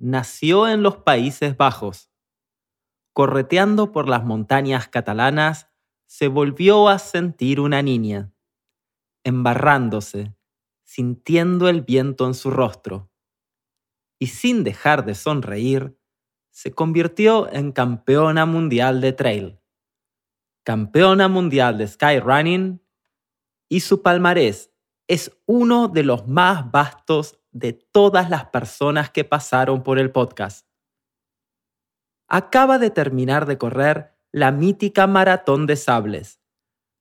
[0.00, 2.10] nació en los Países Bajos.
[3.12, 5.68] Correteando por las montañas catalanas,
[6.06, 8.32] se volvió a sentir una niña,
[9.24, 10.34] embarrándose,
[10.84, 13.12] sintiendo el viento en su rostro.
[14.18, 15.96] Y sin dejar de sonreír,
[16.50, 19.60] se convirtió en campeona mundial de trail,
[20.64, 22.82] campeona mundial de skyrunning
[23.68, 24.72] y su palmarés
[25.06, 30.66] es uno de los más vastos de todas las personas que pasaron por el podcast.
[32.28, 36.40] Acaba de terminar de correr la mítica Maratón de Sables,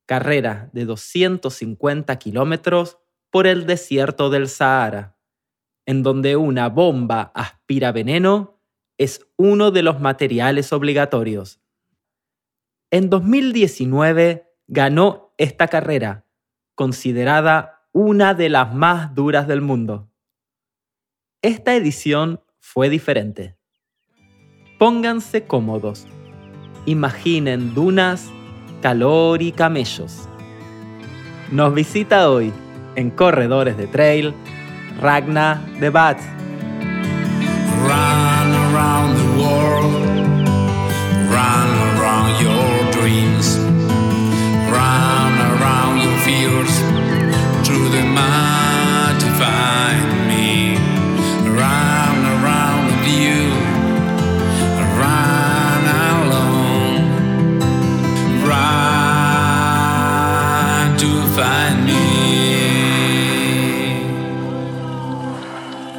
[0.08, 2.98] carrera de 250 kilómetros
[3.30, 5.18] por el desierto del Sahara,
[5.86, 8.60] en donde una bomba aspira veneno
[8.98, 11.62] es uno de los materiales obligatorios.
[12.92, 16.26] En 2019 ganó esta carrera,
[16.76, 20.09] considerada una de las más duras del mundo.
[21.42, 23.56] Esta edición fue diferente.
[24.78, 26.06] Pónganse cómodos.
[26.86, 28.30] Imaginen dunas,
[28.82, 30.28] calor y camellos.
[31.50, 32.52] Nos visita hoy,
[32.98, 34.34] en Corredores de Trail,
[35.00, 36.20] Ragna de Bat.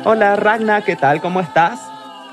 [0.03, 1.21] Hola Ragna, ¿qué tal?
[1.21, 1.79] ¿Cómo estás?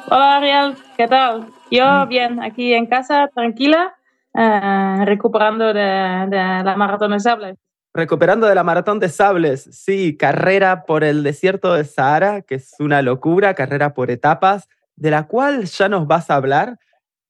[0.10, 1.48] Hola Ariel, ¿qué tal?
[1.70, 2.08] Yo mm.
[2.08, 3.94] bien, aquí en casa, tranquila,
[4.34, 5.82] eh, recuperando de,
[6.30, 7.58] de, la maratón de sables.
[7.94, 12.74] Recuperando de la maratón de sables, sí, carrera por el desierto de Sahara, que es
[12.80, 16.80] una locura, carrera por etapas, de la cual ya nos vas a hablar.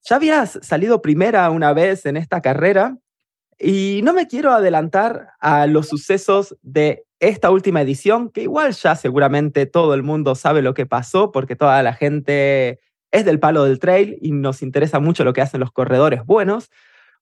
[0.04, 2.96] Ya habías salido primera una vez en esta carrera
[3.58, 8.96] y no me quiero adelantar a los sucesos de esta última edición, que igual ya
[8.96, 12.80] seguramente todo el mundo sabe lo que pasó, porque toda la gente
[13.12, 16.70] es del palo del trail y nos interesa mucho lo que hacen los corredores buenos.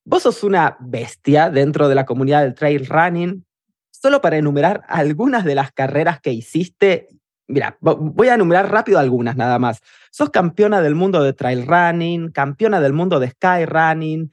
[0.03, 3.45] Vos sos una bestia dentro de la comunidad del trail running.
[3.91, 7.07] Solo para enumerar algunas de las carreras que hiciste,
[7.47, 9.81] mira, voy a enumerar rápido algunas nada más.
[10.11, 14.31] Sos campeona del mundo de trail running, campeona del mundo de sky running,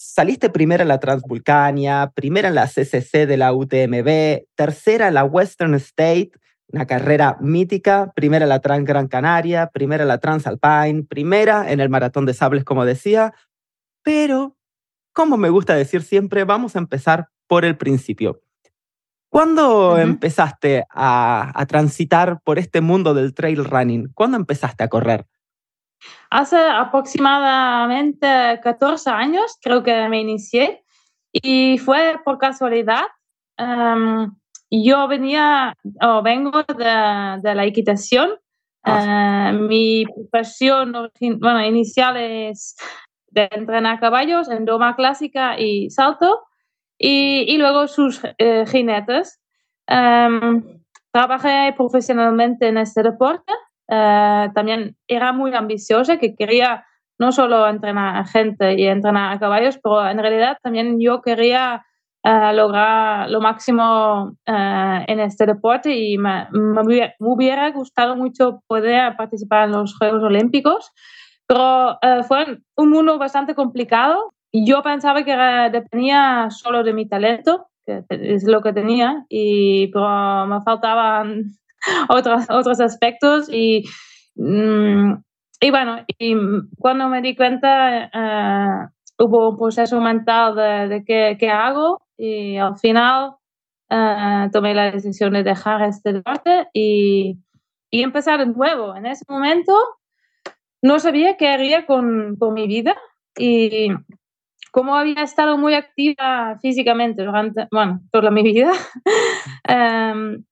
[0.00, 5.24] saliste primera en la Transvulcania, primera en la CCC de la UTMB, tercera en la
[5.24, 6.30] Western State,
[6.68, 11.80] una carrera mítica, primera en la Trans Gran Canaria, primera en la Transalpine, primera en
[11.80, 13.34] el Maratón de Sables, como decía,
[14.02, 14.56] pero,
[15.12, 18.40] como me gusta decir siempre, vamos a empezar por el principio.
[19.28, 24.10] ¿Cuándo empezaste a, a transitar por este mundo del trail running?
[24.14, 25.26] ¿Cuándo empezaste a correr?
[26.30, 30.84] Hace aproximadamente 14 años creo que me inicié
[31.32, 33.04] y fue por casualidad.
[33.56, 34.30] Em,
[34.70, 38.30] yo venía o vengo de, de la equitación.
[38.84, 39.50] Ah.
[39.50, 40.92] Eh, mi profesión
[41.38, 42.76] bueno, inicial es
[43.28, 46.40] de entrenar caballos en doma clásica y salto
[46.98, 49.40] y, y luego sus eh, jinetes.
[49.86, 53.52] Em, trabajé profesionalmente en este deporte
[53.90, 56.86] eh, también era muy ambiciosa, que quería
[57.18, 61.84] no solo entrenar a gente y entrenar a caballos, pero en realidad también yo quería
[62.22, 66.46] eh, lograr lo máximo eh, en este deporte y me,
[67.18, 70.92] hubiera gustado mucho poder participar en los Juegos Olímpicos,
[71.46, 74.32] pero fue un mundo bastante complicado.
[74.52, 75.36] Yo pensaba que
[75.72, 81.56] dependía solo de mi talento, que es lo que tenía, y, pero me faltaban
[82.08, 83.84] otros, otros aspectos y,
[84.36, 85.14] mm,
[85.60, 86.34] y bueno, y
[86.78, 92.56] cuando me di cuenta eh, hubo un proceso mental de, de qué, qué, hago y
[92.56, 93.34] al final
[93.90, 97.38] eh, tomé la decisión de dejar este deporte y,
[97.90, 98.94] y, empezar de nuevo.
[98.96, 99.74] En ese momento
[100.82, 102.96] no sabía qué haría con, con mi vida
[103.36, 103.88] y
[104.70, 108.72] como había estado muy activa físicamente durante, bueno, toda mi vida,
[109.68, 110.44] um,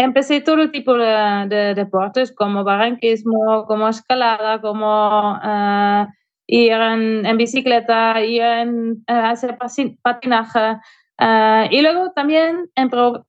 [0.00, 6.06] empecé todo tipo de, deportes como barranquismo, como escalada, como uh,
[6.46, 9.58] ir en, bicicleta, ir en, uh, hacer
[10.02, 10.78] patinaje.
[11.20, 12.70] Uh, y luego también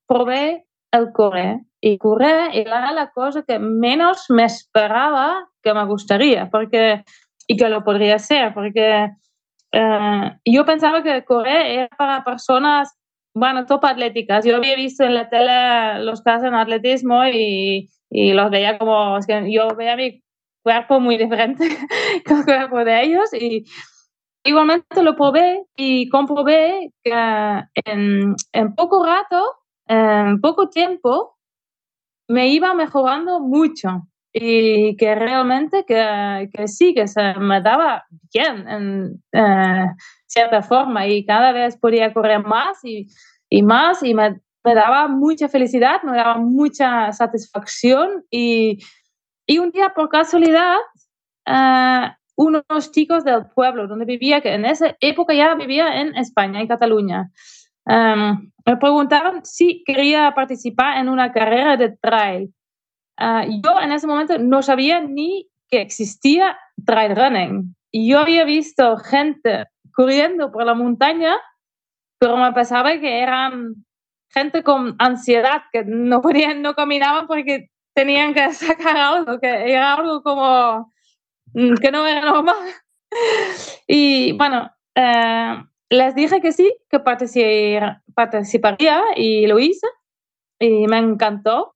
[0.07, 1.59] probé el correr.
[1.81, 7.03] Y correr era la cosa que menos me esperaba que me gustaría porque,
[7.47, 9.09] y que lo podría hacer, porque
[10.45, 13.00] yo pensaba que correr era para personas
[13.33, 14.45] bueno, top atléticas.
[14.45, 19.17] Yo había visto en la tele los casos en atletismo y, y los veía como,
[19.49, 20.21] yo veía mi
[20.63, 21.67] cuerpo muy diferente
[22.25, 23.65] que el cuerpo de ellos y
[24.43, 27.13] igualmente lo probé y comprobé que
[27.85, 29.43] en, en poco rato,
[29.87, 31.37] en poco tiempo,
[32.27, 38.67] me iba mejorando mucho y que realmente que, que sí, que se me daba bien
[38.67, 39.87] en eh,
[40.25, 43.07] cierta forma y cada vez podía correr más y,
[43.49, 48.79] y más y me, me, daba mucha felicidad, me daba mucha satisfacción y,
[49.45, 50.77] y un día por casualidad
[51.47, 56.61] uh, unos chicos del pueblo donde vivía, que en esa época ya vivía en España,
[56.61, 57.29] en Cataluña,
[57.85, 62.53] um, me preguntaron si quería participar en una carrera de trail.
[63.21, 67.75] Uh, yo en ese momento no sabía ni que existía trail running.
[67.93, 71.37] Yo había visto gente corriendo por la montaña,
[72.19, 73.75] pero me pensaba que eran
[74.29, 79.93] gente con ansiedad, que no podían, no caminaban porque tenían que sacar algo, que era
[79.93, 80.91] algo como
[81.53, 82.57] mm, que no era normal.
[83.87, 89.85] Y bueno, uh, les dije que sí, que participaría y lo hice
[90.59, 91.75] y me encantó.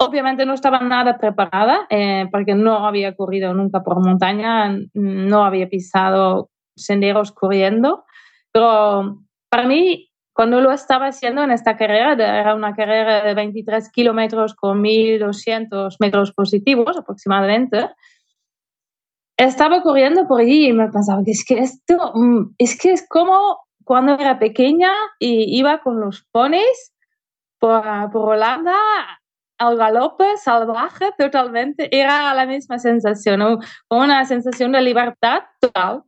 [0.00, 5.68] Obviamente no estaba nada preparada eh, porque no había corrido nunca por montaña, no había
[5.68, 8.04] pisado senderos corriendo,
[8.52, 9.18] pero
[9.48, 14.54] para mí, cuando lo estaba haciendo en esta carrera, era una carrera de 23 kilómetros
[14.54, 17.90] con 1.200 metros positivos aproximadamente,
[19.36, 23.04] estaba corriendo por allí y me pensaba que es que esto, mm, es que es
[23.08, 26.92] como cuando era pequeña y iba con los ponis
[27.58, 28.76] por, por Holanda
[29.58, 33.58] al galope salvaje totalmente, era la misma sensación,
[33.90, 36.02] una sensación de libertad total.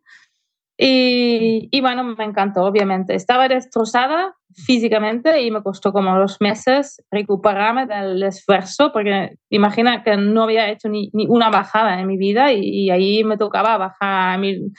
[0.82, 3.14] Y, y, bueno, me encantó, obviamente.
[3.14, 10.16] Estaba destrozada físicamente y me costó como dos meses recuperarme del esfuerzo, porque imagina que
[10.16, 13.76] no había hecho ni, ni una bajada en mi vida y, y ahí me tocaba
[13.76, 14.72] bajar mil,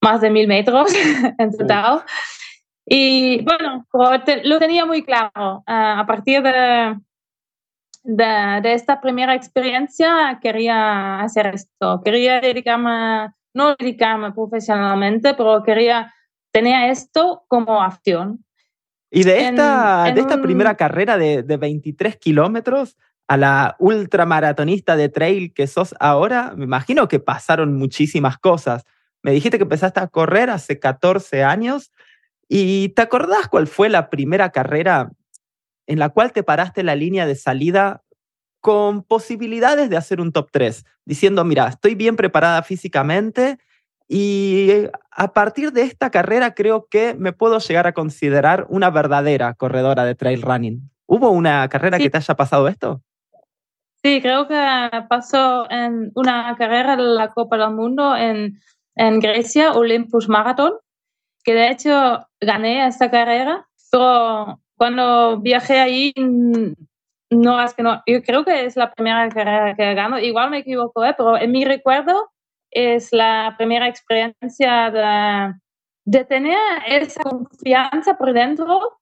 [0.00, 0.92] más de mil metros
[1.38, 2.04] en total.
[2.86, 3.86] Y bueno,
[4.44, 5.64] lo tenía muy claro.
[5.66, 6.96] Uh, a partir de,
[8.04, 16.14] de, de, esta primera experiencia quería hacer esto, quería dedicarme, no dedicarme profesionalmente, pero quería
[16.52, 18.44] tener esto como acción.
[19.10, 20.42] Y de esta, en, de esta un...
[20.42, 22.96] primera carrera de, de 23 kilómetros
[23.26, 28.84] a la ultramaratonista de trail que sos ahora, me imagino que pasaron muchísimas cosas.
[29.22, 31.90] Me dijiste que empezaste a correr hace 14 años.
[32.48, 35.10] ¿Y te acordás cuál fue la primera carrera
[35.86, 38.02] en la cual te paraste la línea de salida
[38.60, 43.58] con posibilidades de hacer un top 3, diciendo, mira, estoy bien preparada físicamente
[44.08, 49.54] y a partir de esta carrera creo que me puedo llegar a considerar una verdadera
[49.54, 50.90] corredora de trail running.
[51.06, 52.04] ¿Hubo una carrera sí.
[52.04, 53.02] que te haya pasado esto?
[54.02, 54.54] Sí, creo que
[55.08, 58.60] pasó en una carrera de la Copa del Mundo en,
[58.96, 60.72] en Grecia, Olympus Marathon,
[61.42, 66.12] que de hecho gané esta carrera, pero cuando viajé ahí,
[67.30, 70.58] no, es que no, yo creo que es la primera carrera que gano, igual me
[70.58, 71.14] equivoco, ¿eh?
[71.16, 72.30] pero en mi recuerdo
[72.70, 75.54] es la primera experiencia de,
[76.04, 78.98] de tener esa confianza por dentro,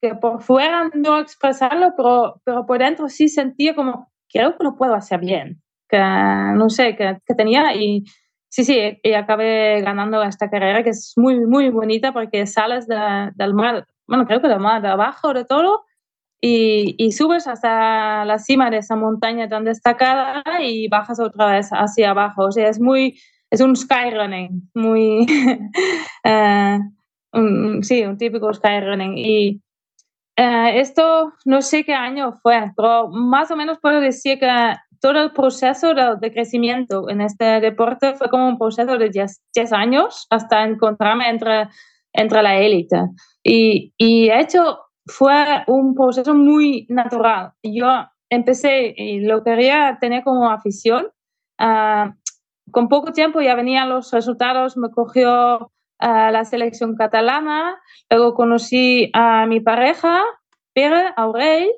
[0.00, 4.76] que por fuera no expresarlo, pero, pero por dentro sí sentía como, creo que lo
[4.76, 8.04] puedo hacer bien, que no sé, que, que tenía y
[8.48, 13.30] sí, sí, y acabé ganando esta carrera que es muy, muy bonita porque sales de,
[13.34, 15.84] del mar bueno, creo que de más abajo de todo,
[16.42, 21.68] y, y, subes hasta la cima de esa montaña tan destacada y bajas otra vez
[21.70, 22.46] hacia abajo.
[22.46, 25.26] O sea, es muy, es un skyrunning, muy,
[26.24, 26.78] uh,
[27.38, 29.18] un, sí, un típico skyrunning.
[29.18, 29.60] Y
[30.38, 34.48] uh, esto no sé qué año fue, pero más o menos puedo decir que
[35.00, 39.42] todo el proceso de, de crecimiento en este deporte fue como un proceso de 10,
[39.54, 41.68] 10 años hasta encontrarme entre,
[42.12, 42.98] entre la élite.
[43.42, 47.52] Y, y de hecho fue un proceso muy natural.
[47.62, 47.86] Yo
[48.28, 51.08] empecé y lo quería tener como afición.
[51.58, 52.12] Uh,
[52.70, 59.10] con poco tiempo ya venían los resultados, me cogió uh, la selección catalana, luego conocí
[59.12, 60.22] a mi pareja,
[60.72, 61.68] Pere Aurel,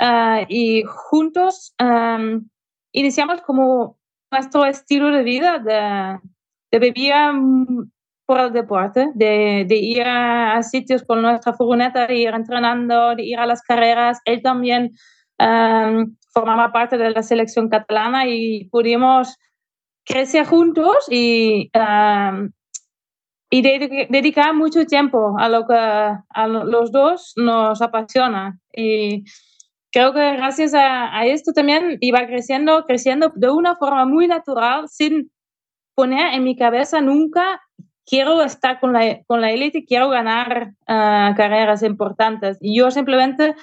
[0.00, 1.74] uh, y juntos
[2.92, 3.98] iniciamos como
[4.30, 6.18] nuestro estilo de vida de,
[6.72, 6.78] de
[8.26, 13.14] por el deporte, de, de ir a, a, sitios con nuestra furgoneta, de ir entrenando,
[13.14, 14.20] de ir a las carreras.
[14.24, 14.92] Él también
[15.38, 19.36] um, formaba parte de la selección catalana y pudimos
[20.04, 22.50] crecer juntos y, um,
[23.50, 28.58] y de, dedicar mucho tiempo a lo que a los dos nos apasiona.
[28.72, 29.24] Y
[29.92, 35.30] creo que gracias a, esto también iba creciendo, creciendo de una forma muy natural, sin
[35.94, 37.62] poner en mi cabeza nunca
[38.06, 42.56] quiero estar con la, con la élite, quiero ganar ah, carreras importantes.
[42.60, 43.54] Y yo simplemente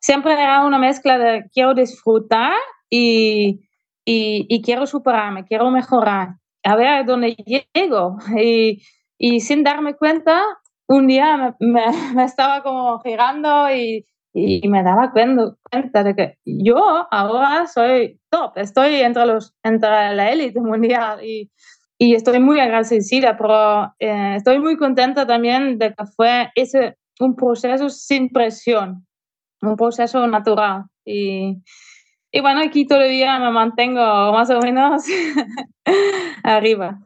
[0.00, 2.54] siempre era una mezcla de quiero disfrutar
[2.90, 3.60] y,
[4.04, 7.36] y, quiero superarme, quiero mejorar, a ver dónde
[7.74, 8.18] llego.
[8.36, 8.82] Y,
[9.16, 10.42] y sin darme cuenta,
[10.88, 11.82] un día me,
[12.14, 14.04] me, estaba como girando y,
[14.34, 20.30] y, me daba cuenta, de que yo ahora soy top, estoy entre, los, entre la
[20.30, 21.50] élite mundial y,
[22.02, 27.36] y estoy muy agradecida, pero eh, estoy muy contenta también de que fue ese un
[27.36, 29.06] proceso sin presión,
[29.60, 30.86] un proceso natural.
[31.04, 31.62] Y,
[32.32, 34.00] y bueno, aquí todavía me mantengo
[34.32, 35.04] más o menos
[36.42, 36.98] arriba.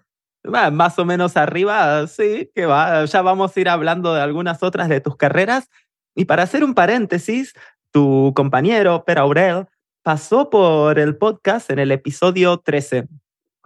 [0.73, 3.05] Más o menos arriba, sí, que va.
[3.05, 5.69] Ya vamos a ir hablando de algunas otras de tus carreras.
[6.15, 7.53] Y para hacer un paréntesis,
[7.91, 9.67] tu compañero, Per Aurel,
[10.03, 13.09] pasó por el podcast en el episodio 13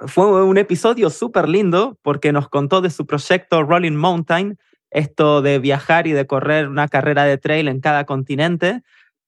[0.06, 4.58] fue un episodio súper lindo porque nos contó de su proyecto Rolling Mountain,
[4.90, 8.82] esto de viajar y de correr una carrera de trail en cada continente.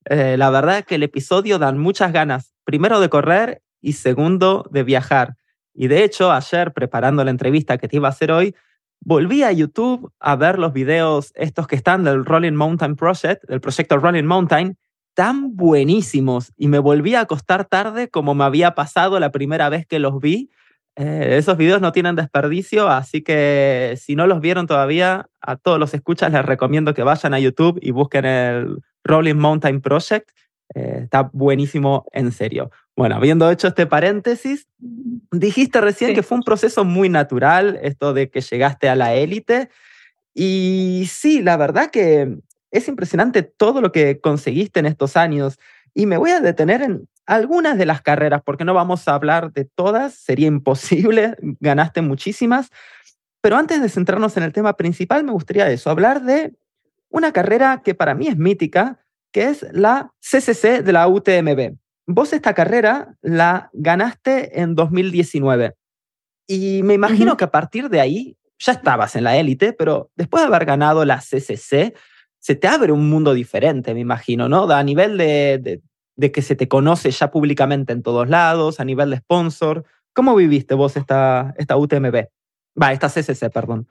[0.06, 4.64] Eh, la verdad es que el episodio dan muchas ganas, primero de correr y segundo
[4.70, 5.34] de viajar.
[5.74, 8.54] Y de hecho, ayer preparando la entrevista que te iba a hacer hoy,
[9.00, 13.60] volví a YouTube a ver los videos estos que están del Rolling Mountain Project, del
[13.60, 14.76] proyecto Rolling Mountain,
[15.14, 19.86] tan buenísimos y me volví a acostar tarde como me había pasado la primera vez
[19.86, 20.50] que los vi
[20.96, 25.78] eh, esos videos no tienen desperdicio, así que si no los vieron todavía, a todos
[25.78, 30.30] los escuchas les recomiendo que vayan a YouTube y busquen el Rolling Mountain Project.
[30.75, 32.70] Eh, está buenísimo, en serio.
[32.94, 34.66] Bueno, habiendo hecho este paréntesis,
[35.30, 39.70] dijiste recién que fue un proceso muy natural, esto de que llegaste a la élite.
[40.34, 42.37] Y sí, la verdad que
[42.70, 45.58] es impresionante todo lo que conseguiste en estos años.
[45.94, 49.52] Y me voy a detener en algunas de las carreras, porque no vamos a hablar
[49.52, 52.70] de todas, sería imposible, ganaste muchísimas.
[53.40, 56.54] Pero antes de centrarnos en el tema principal, me gustaría eso, hablar de
[57.08, 59.00] una carrera que para mí es mítica,
[59.32, 61.76] que es la CCC de la UTMB.
[62.06, 65.74] Vos esta carrera la ganaste en 2019
[66.46, 70.42] y me imagino que a partir de ahí ya estabas en la élite, pero después
[70.42, 71.94] de haber ganado la CCC,
[72.38, 74.68] se te abre un mundo diferente, me imagino, ¿no?
[74.70, 75.80] A nivel de, de,
[76.19, 79.85] que se te conoce ya públicamente en todos lados, a nivel de sponsor.
[80.12, 82.26] ¿Cómo viviste vos esta, esta UTMB?
[82.81, 83.88] Va, esta CCC, perdón.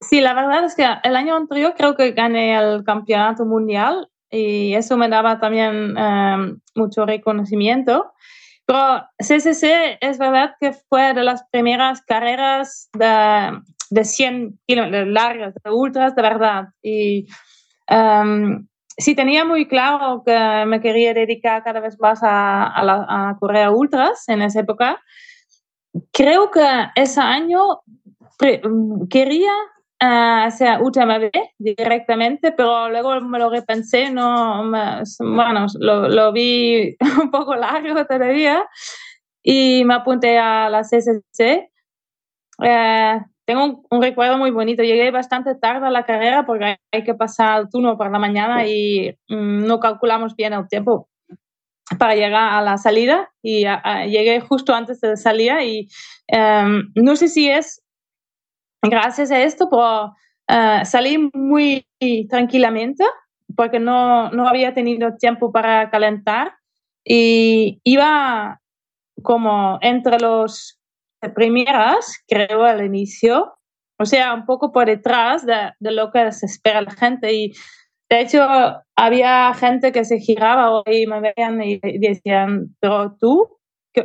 [0.00, 4.74] Sí, la verdad es que el año anterior creo que gané el campeonato mundial y
[4.74, 8.12] eso me daba también em, mucho reconocimiento.
[8.66, 15.54] Pero CCC es verdad que fue de las primeras carreras de, de 100 kilómetros largas,
[15.54, 16.68] de ultras de verdad.
[16.82, 17.26] Y
[17.88, 18.66] Um,
[18.98, 23.68] sí tenía muy claro que me quería dedicar cada vez más a, a, a correr
[23.68, 25.00] ultras en esa época.
[26.12, 26.62] Creo que
[26.94, 27.80] ese año
[29.08, 29.52] quería
[30.02, 34.70] uh, hacer UTMB directamente, pero luego me lo repensé, no,
[35.20, 38.64] bueno, lo, lo, vi un poco largo todavía
[39.42, 41.70] y me apunté a la CCC.
[42.58, 44.82] Uh, tengo un, recuerdo muy bonito.
[44.82, 48.66] Llegué bastante tarde a la carrera porque hay que pasar el turno por la mañana
[48.66, 51.08] y mm, no calculamos bien el tiempo
[51.98, 53.64] para llegar a la salida y
[54.08, 55.88] llegué justo antes de salida y
[56.26, 57.80] em, no sé si es
[58.82, 60.06] gracias a esto, pero
[60.50, 61.86] uh, salí muy
[62.28, 63.04] tranquilamente
[63.54, 66.54] porque no, no había tenido tiempo para calentar
[67.04, 68.60] y iba
[69.22, 70.80] como entre los
[71.34, 73.54] primeras, creo, al inicio,
[73.98, 77.32] o sea, un poco por detrás de, de, lo que se espera la gente.
[77.32, 77.52] Y
[78.10, 78.46] de hecho,
[78.94, 83.58] había gente que se giraba y me veían y decían, pero tú,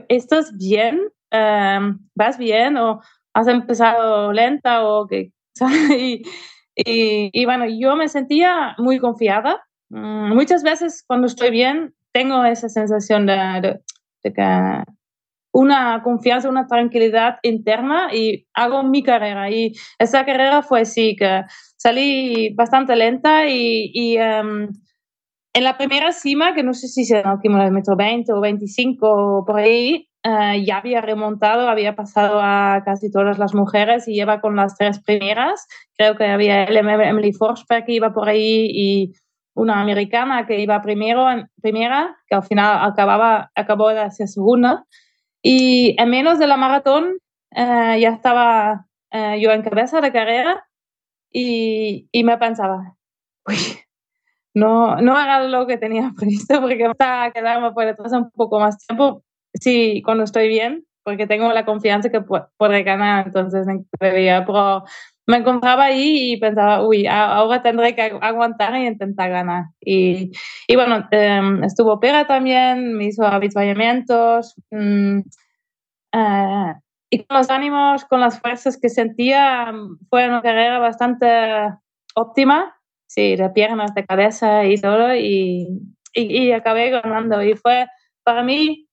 [0.07, 1.01] ¿estás bien?
[1.31, 2.77] Em, ¿Vas bien?
[2.77, 3.01] ¿O
[3.33, 4.85] has empezado lenta?
[4.85, 5.31] O que,
[5.97, 6.23] y,
[6.75, 9.61] y, y, bueno, yo me sentía muy confiada.
[9.89, 13.79] Mm, muchas veces cuando estoy bien, tengo esa sensación de, de,
[14.23, 14.83] de que
[15.53, 19.49] una confianza, una tranquilidad interna y hago mi carrera.
[19.49, 21.43] Y esa carrera fue así, que
[21.77, 24.69] salí bastante lenta y, y um,
[25.53, 30.07] en la primera cima, que no sé si será kilómetro 20 o 25 por ahí,
[30.25, 34.77] uh, ya había remontado, había pasado a casi todas las mujeres y iba con las
[34.77, 35.67] tres primeras.
[35.97, 39.13] Creo que había Emily Forsberg que iba por ahí y
[39.53, 41.25] una americana que iba primero,
[41.61, 44.85] primera, que al final acababa, acabó de ser segunda.
[45.41, 47.17] Y en menos de la maratón
[47.51, 50.67] eh, ya estaba eh, yo en cabeza de carrera
[51.31, 52.95] y, y me pensaba,
[53.47, 53.55] uy,
[54.53, 58.77] no, no era lo que tenía previsto porque estaba quedarme por detrás un poco más
[58.85, 59.23] tiempo.
[59.53, 63.67] Sí, cuando estoy bien, porque tengo la confianza que podré ganar, entonces
[63.99, 64.83] pero
[65.31, 69.65] me encontraba ahí y pensaba, uy, ahora tendré que aguantar y intentar ganar.
[69.79, 70.31] Y,
[70.67, 74.55] y bueno, em, estuvo Pera también, me hizo habituallamientos.
[74.71, 75.19] Mm,
[76.13, 76.73] eh,
[77.09, 79.73] y con los ánimos, con las fuerzas que sentía,
[80.09, 81.27] fue una carrera bastante
[82.13, 82.75] óptima,
[83.07, 85.65] sí, de piernas, de cabeza y todo, y,
[86.13, 87.41] y, y acabé ganando.
[87.41, 87.87] Y fue,
[88.23, 88.89] para mí,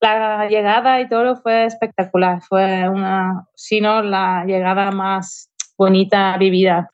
[0.00, 2.42] la llegada y todo fue espectacular.
[2.42, 5.49] Fue una, si no, la llegada más
[5.80, 6.90] bonita vivida.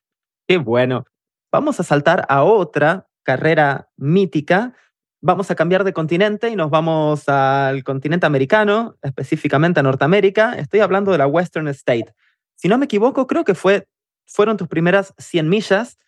[0.47, 1.07] Qué bueno.
[1.51, 4.75] Vamos a saltar a otra carrera mítica.
[5.21, 10.55] Vamos a cambiar de continente y nos vamos al continente americano, específicamente a Norteamérica.
[10.55, 12.15] Estoy hablando de la Western State.
[12.55, 13.89] Si no me equivoco, creo que fue,
[14.25, 15.99] fueron tus primeras 100 millas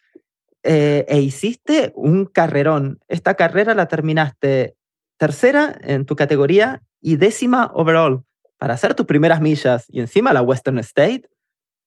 [0.62, 3.00] eh, e hiciste un carrerón.
[3.08, 4.76] Esta carrera la terminaste
[5.16, 8.22] tercera en tu categoría y décima overall.
[8.56, 11.28] Para hacer tus primeras millas y encima la Western State,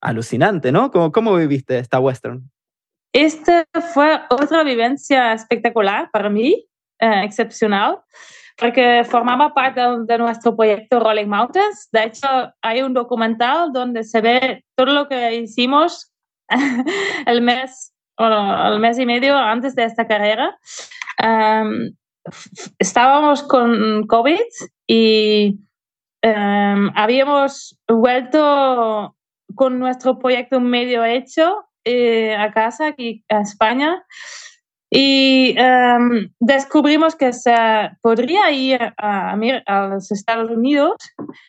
[0.02, 0.92] alucinante, ¿no?
[0.92, 2.50] ¿Cómo, cómo viviste esta Western?
[3.14, 6.66] Esta fue otra vivencia espectacular para mí,
[7.00, 8.00] eh, excepcional,
[8.58, 11.90] porque formaba parte de nuestro proyecto Rolling Mountains.
[11.92, 12.28] De hecho,
[12.62, 16.12] hay un documental donde se ve todo lo que hicimos
[17.26, 20.58] el mes, el mes y medio antes de esta carrera.
[21.22, 21.94] Um,
[22.80, 24.40] estábamos con COVID
[24.88, 25.60] y
[26.22, 29.16] em, habíamos vuelto
[29.56, 34.04] con nuestro proyecto medio hecho eh, a casa, aquí a España,
[34.94, 37.56] y em, descubrimos que se
[38.02, 40.98] podría ir a, a, los Estados Unidos,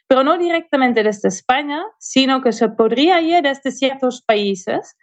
[0.07, 4.97] pero no directamente desde España, sino que se podría ir desde ciertos países.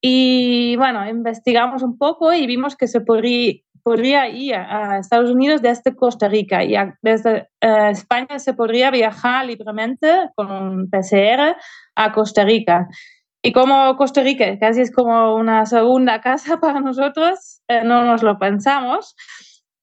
[0.00, 5.62] Y bueno, investigamos un poco y vimos que se podría, podría ir a Estados Unidos
[5.62, 11.56] desde Costa Rica y desde eh, España se podría viajar libremente con un PCR
[11.96, 12.88] a Costa Rica.
[13.42, 18.22] Y como Costa Rica casi es como una segunda casa para nosotros, eh, no nos
[18.22, 19.14] lo pensamos.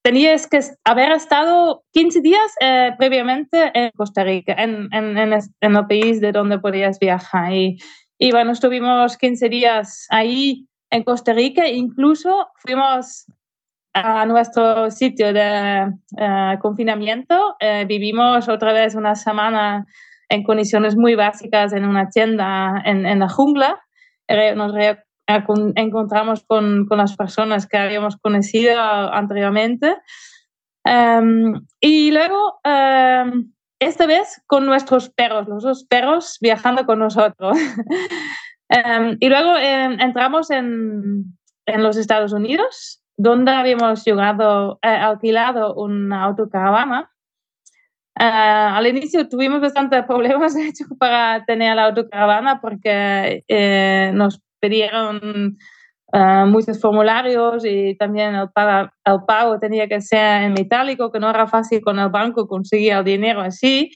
[0.02, 5.76] Tenías que haber estado 15 días eh, previamente en Costa Rica, en, en, en, en,
[5.76, 7.52] el país de donde podías viajar.
[7.52, 7.78] Y,
[8.16, 13.26] y bueno, estuvimos 15 días ahí en Costa Rica, incluso fuimos
[14.04, 17.56] a nuestro sitio de eh, confinamiento.
[17.60, 19.86] Eh, vivimos otra vez una semana
[20.28, 23.80] en condiciones muy básicas en una tienda en, la jungla.
[24.56, 24.74] Nos
[25.76, 29.96] encontramos con, con, las personas que habíamos conocido anteriormente.
[30.84, 37.58] Um, y luego, um, esta vez con nuestros perros, los dos perros viajando con nosotros.
[38.68, 46.22] um, y luego entramos en, en los Estados Unidos donde habíamos llegado, eh, alquilado una
[46.22, 47.10] autocaravana.
[48.18, 54.40] Uh, al inicio tuvimos bastantes problemas, de hecho, para tener la autocaravana porque eh, nos
[54.60, 55.56] pidieron
[56.12, 58.48] uh, muchos formularios y también el,
[59.04, 62.92] el pago tenía que ser en metálico, que no era fácil con el banco conseguir
[62.92, 63.90] el dinero así.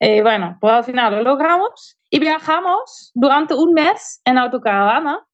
[0.00, 5.25] Y bueno, pues al final lo logramos y viajamos durante un mes en autocaravana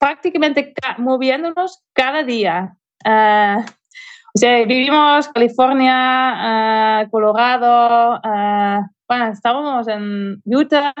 [0.00, 2.74] prácticamente moviéndonos cada día.
[3.04, 10.94] Uh, o sea, vivimos California, uh, Colorado, uh, bueno, estábamos en Utah,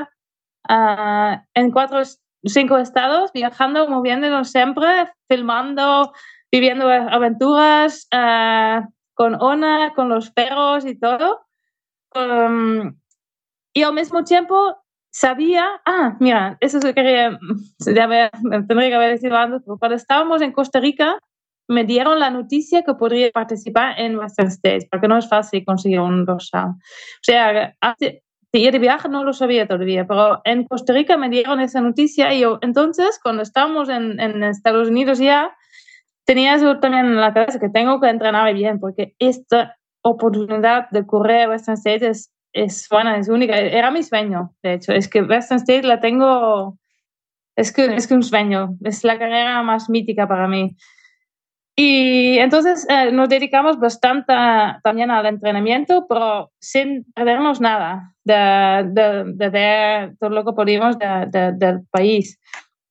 [1.54, 2.02] en cuatro,
[2.44, 6.12] cinco estados, viajando, moviéndonos siempre, filmando,
[6.52, 8.08] viviendo aventuras
[9.14, 11.46] con Ona, con los perros y todo.
[12.14, 12.98] Um,
[13.72, 14.79] y al mismo tiempo
[15.10, 17.38] sabía, ah, mira, eso es lo que quería,
[17.78, 18.30] ya
[18.68, 21.18] tendría que haber decidido antes, pero cuando estábamos en Costa Rica,
[21.68, 26.00] me dieron la noticia que podría participar en Western States, porque no es fácil conseguir
[26.00, 26.70] un dorsal.
[26.70, 31.28] O sea, de ir de viaje no lo sabía todavía, pero en Costa Rica me
[31.28, 35.52] dieron esa noticia y yo, entonces, cuando estábamos en, en Estados Unidos ya,
[36.24, 41.06] tenía eso también en la cabeza, que tengo que entrenar bien, porque esta oportunidad de
[41.06, 43.56] correr Western States es es buena, es única.
[43.56, 44.92] Era mi sueño, de hecho.
[44.92, 46.78] Es que Western State la tengo,
[47.56, 48.76] es que es que un sueño.
[48.84, 50.76] Es la carrera más mítica para mí.
[51.76, 54.34] Y entonces eh, nos dedicamos bastante
[54.82, 58.34] también al entrenamiento, pero sin perdernos nada de,
[58.92, 62.38] de, de, todo lo que podíamos del país.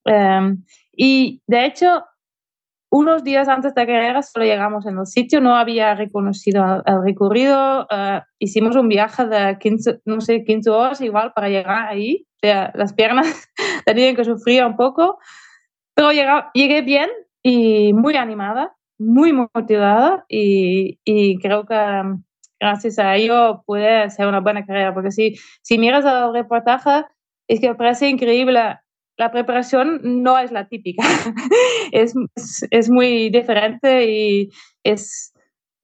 [0.04, 2.04] Um, y de hecho,
[2.90, 7.02] unos días antes de la carrera solo llegamos en el sitio, no había reconocido el
[7.04, 12.26] recorrido, uh, hicimos un viaje de 15, no sé, 15 horas igual para llegar ahí,
[12.36, 13.48] o sea, las piernas
[13.86, 15.18] tenían que sufrir un poco,
[15.94, 17.08] pero llegué, bien
[17.42, 21.74] y muy animada, muy motivada y, y creo que
[22.60, 27.04] gracias a ello puede ser una buena carrera, porque si, si miras el reportaje,
[27.48, 28.78] es que parece increíble.
[29.20, 31.02] La preparación no es la típica,
[31.92, 32.14] es,
[32.70, 34.48] es, muy diferente y
[34.82, 35.34] es,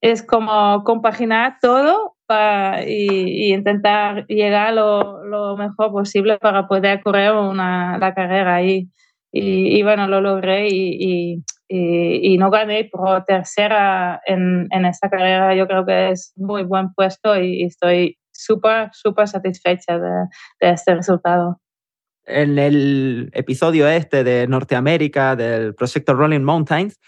[0.01, 7.35] es como compaginar todo para, y, intentar llegar lo, lo, mejor posible para poder correr
[7.35, 8.89] una, la carrera ahí.
[9.31, 15.55] Y, y bueno, lo logré y, y, no gané por tercera en, en, esta carrera.
[15.55, 20.27] Yo creo que es muy buen puesto y, estoy súper, súper satisfecha de,
[20.63, 21.61] de, este resultado.
[22.27, 26.99] En el episodio este de Norteamérica del proyecto Rolling Mountains,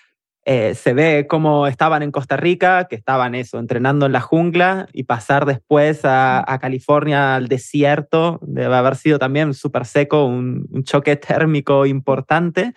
[0.44, 4.88] eh, se ve cómo estaban en Costa Rica, que estaban eso, entrenando en la jungla
[4.92, 10.66] y pasar después a, a California al desierto, debe haber sido también súper seco, un,
[10.70, 12.72] un choque térmico importante.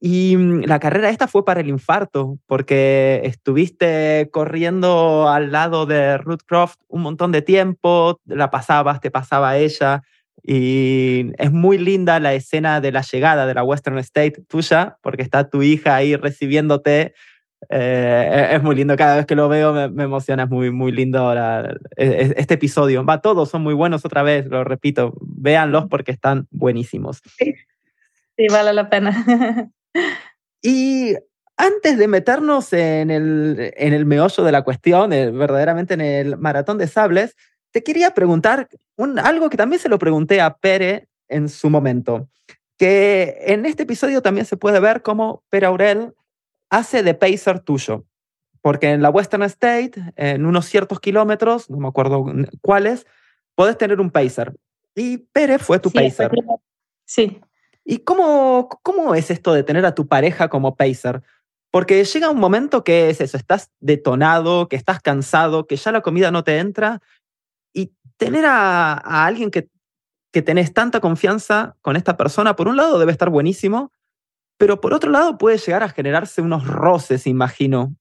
[0.00, 6.18] Y mm, la carrera esta fue para el infarto, porque estuviste corriendo al lado de
[6.18, 10.02] Ruth Croft un montón de tiempo, la pasabas, te pasaba ella,
[10.42, 15.22] y es muy linda la escena de la llegada de la Western State tuya, porque
[15.22, 17.14] está tu hija ahí recibiéndote.
[17.68, 21.32] Eh, es muy lindo, cada vez que lo veo me, emociona, es muy, muy lindo
[21.34, 23.04] e, e, este episodio.
[23.04, 27.20] Va, todos son muy buenos otra vez, lo repito, véanlos porque están buenísimos.
[27.38, 29.24] sí vale la pena.
[30.62, 31.14] Y
[31.56, 36.36] antes de meternos en el, en el meollo de la cuestión, eh, verdaderamente en el
[36.36, 37.36] maratón de sables,
[37.70, 42.28] te quería preguntar un, algo que también se lo pregunté a Pere en su momento,
[42.76, 46.14] que en este episodio también se puede ver cómo Pere Aurel
[46.70, 48.04] hace de pacer tuyo,
[48.62, 52.24] porque en la Western State, en unos ciertos kilómetros, no me acuerdo
[52.60, 53.06] cuáles,
[53.54, 54.54] puedes tener un pacer.
[54.94, 56.30] Y Pere fue tu pacer.
[57.04, 57.40] Sí.
[57.84, 61.22] ¿Y cómo, cómo es esto de tener a tu pareja como pacer?
[61.70, 66.00] Porque llega un momento que es eso, estás detonado, que estás cansado, que ya la
[66.00, 67.00] comida no te entra
[68.20, 68.92] tener a,
[69.24, 69.68] alguien que,
[70.30, 73.92] que tenés tanta confianza con esta persona, por un lado debe estar buenísimo,
[74.58, 77.96] pero por otro lado puede llegar a generarse unos roces, imagino.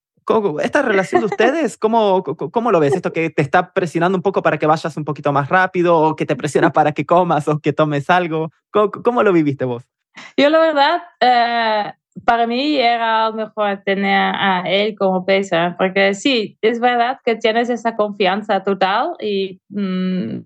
[0.62, 2.94] ¿Esta relación de ustedes, cómo, cómo lo ves?
[2.94, 6.16] ¿Esto que te está presionando un poco para que vayas un poquito más rápido o
[6.16, 8.52] que te presiona para que comas o que tomes algo?
[8.72, 9.88] ¿Cómo, cómo lo viviste vos?
[10.36, 11.94] Yo la verdad, eh,
[12.26, 17.70] para mí era mejor tener a él como pesa, porque sí, es verdad que tienes
[17.70, 20.40] esa confianza total y mm,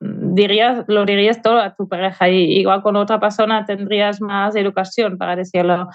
[0.00, 5.18] dirías, lo dirías todo a tu pareja y igual con otra persona tendrías más educación
[5.18, 5.88] para decirlo.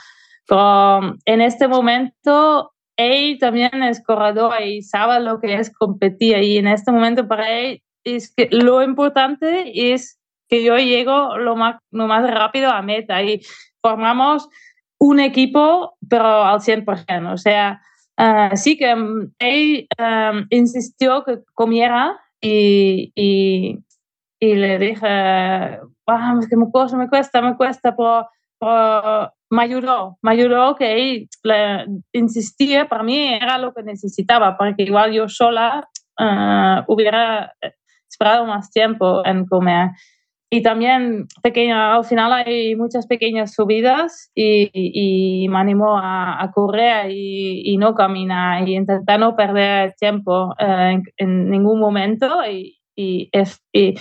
[0.48, 6.58] Pero en este momento él también es corredor y sabe lo que es competir y
[6.58, 11.78] en este momento para él es que lo importante es que yo llego lo más,
[11.92, 13.42] lo más rápido a meta y
[13.82, 14.50] formamos
[15.02, 17.34] un equipo pero al 100%.
[17.34, 17.82] O sea,
[18.18, 18.92] uh, sí que
[19.40, 23.80] él um, insistió que comiera y, y,
[24.40, 28.28] y le dije, ah, es que me cuesta, me cuesta, me cuesta, pero,
[28.60, 34.56] pero me ayudó, me ayudó que él le insistía, para mí era lo que necesitaba,
[34.56, 35.88] porque igual yo sola
[36.20, 37.54] uh, hubiera
[38.08, 39.90] esperado más tiempo en comer.
[40.54, 46.52] Y también pequeña, al final hay muchas pequeñas subidas y, y, me animó a, a
[46.52, 52.28] correr y, y, no caminar y intentar no perder tiempo uh, en, en, ningún momento
[52.46, 53.32] y, y,
[53.72, 53.96] y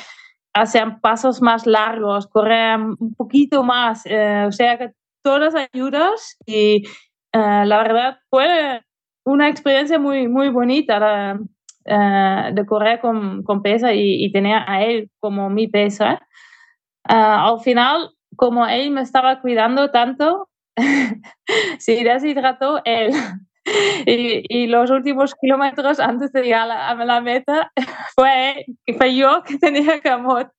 [0.53, 4.05] hacer pasos más largos, correr un poquito más.
[4.07, 4.91] Uh, o sea que
[5.23, 6.85] todas ayudas y
[7.33, 8.83] uh, la verdad fue
[9.25, 11.39] una experiencia muy, muy bonita
[11.87, 16.27] uh, de correr con, con pesa y, y, tener a él como mi pesa.
[17.09, 17.14] Uh,
[17.53, 20.49] al final, como él me estaba cuidando tanto,
[21.79, 23.12] se deshidrató él.
[24.07, 27.71] Y, y, los últimos kilómetros antes de llegar a la, a la meta
[28.16, 28.64] fue,
[28.97, 30.11] fue yo que tenía que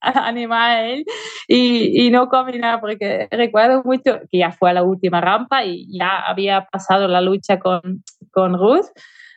[0.02, 1.06] animar a él
[1.48, 6.20] y, y, no caminar porque recuerdo mucho que ya fue la última rampa y ya
[6.20, 8.86] había pasado la lucha con, con Ruth,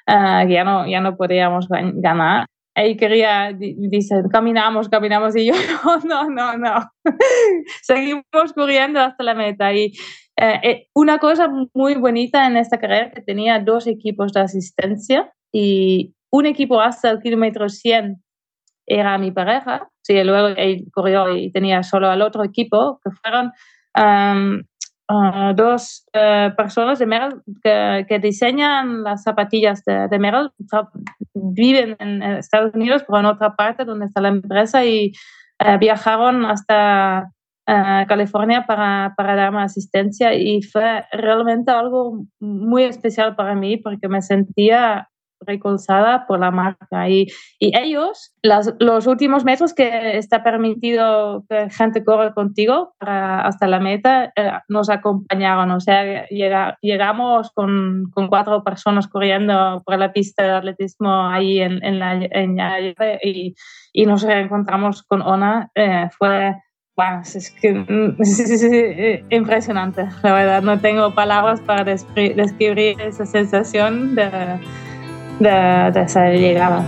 [0.08, 2.46] uh, ya no, ya no podíamos ganar.
[2.74, 5.54] Él quería, dice, caminamos, caminamos y yo,
[6.04, 6.90] no, no, no,
[7.82, 9.72] seguimos corriendo hasta la meta.
[9.72, 9.92] Y
[10.36, 15.32] eh, eh, una cosa muy bonita en esta carrera que tenía dos equipos de asistencia
[15.52, 18.20] y un equipo hasta el kilómetro 100
[18.86, 23.52] era mi pareja, sí, luego él corrió y tenía solo al otro equipo, que fueron
[23.96, 24.62] um,
[25.08, 30.50] uh, dos uh, personas de Merrill que, que, diseñan las zapatillas de, de Merrill,
[31.34, 35.12] viven en Estados Unidos, pero en otra parte donde está la empresa y
[35.64, 37.30] uh, viajaron hasta
[37.66, 44.20] California para, para darme asistencia y fue realmente algo muy especial para mí porque me
[44.20, 45.08] sentía
[45.46, 47.08] reconciliada por la marca.
[47.08, 47.26] Y,
[47.58, 54.32] y ellos, los últimos metros que está permitido que gente corra contigo hasta la meta,
[54.36, 55.70] eh, nos acompañaron.
[55.70, 61.60] O sea, llega, llegamos con, con, cuatro personas corriendo por la pista de atletismo ahí
[61.60, 62.58] en, en la, en
[63.22, 63.54] y,
[63.92, 65.70] y, nos encontramos con Ona.
[65.74, 66.54] Eh, fue
[66.96, 67.84] bueno, es que
[68.20, 70.62] es impresionante, la verdad.
[70.62, 74.30] No tengo palabras para describir esa sensación de,
[75.38, 76.84] de, de esa llegada.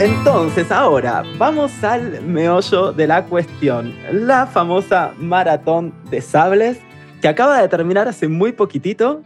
[0.00, 3.94] Entonces, ahora vamos al meollo de la cuestión.
[4.10, 6.78] La famosa maratón de sables
[7.20, 9.22] que acaba de terminar hace muy poquitito.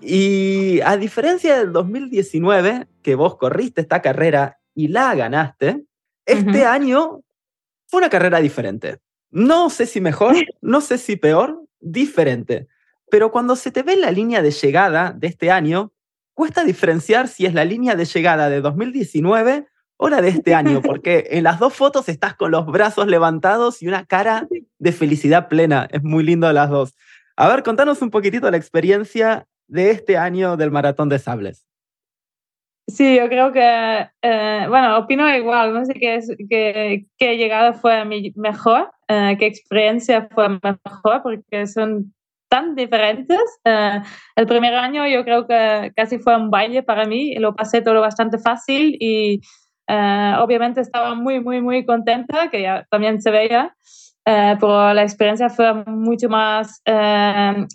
[0.00, 5.84] Y a diferencia del 2019, que vos corriste esta carrera y la ganaste,
[6.24, 7.22] este año
[7.88, 8.98] fue una carrera diferente.
[9.34, 12.68] No sé si mejor, no sé si peor, diferente.
[13.10, 15.92] Pero cuando se te ve la línea de llegada de este año,
[16.34, 19.66] cuesta diferenciar si es la línea de llegada de 2019
[19.96, 23.82] o la de este año, porque en las dos fotos estás con los brazos levantados
[23.82, 24.46] y una cara
[24.78, 25.88] de felicidad plena.
[25.90, 26.94] Es muy lindo las dos.
[27.34, 31.66] A ver, contanos un poquitito la experiencia de este año del Maratón de Sables.
[32.86, 36.20] Sí, yo creo que, eh, bueno, opino igual, no sé qué,
[36.50, 42.12] qué, qué llegada fue mejor, eh, qué experiencia fue mejor, porque son
[42.50, 43.40] tan diferentes.
[43.64, 44.02] Eh,
[44.36, 48.02] el primer año yo creo que casi fue un baile para mí, lo pasé todo
[48.02, 49.40] bastante fácil y
[49.88, 53.74] obviamente estaba muy, muy, muy contenta, que ya también se veía.
[54.24, 56.82] pero la experiencia fue mucho más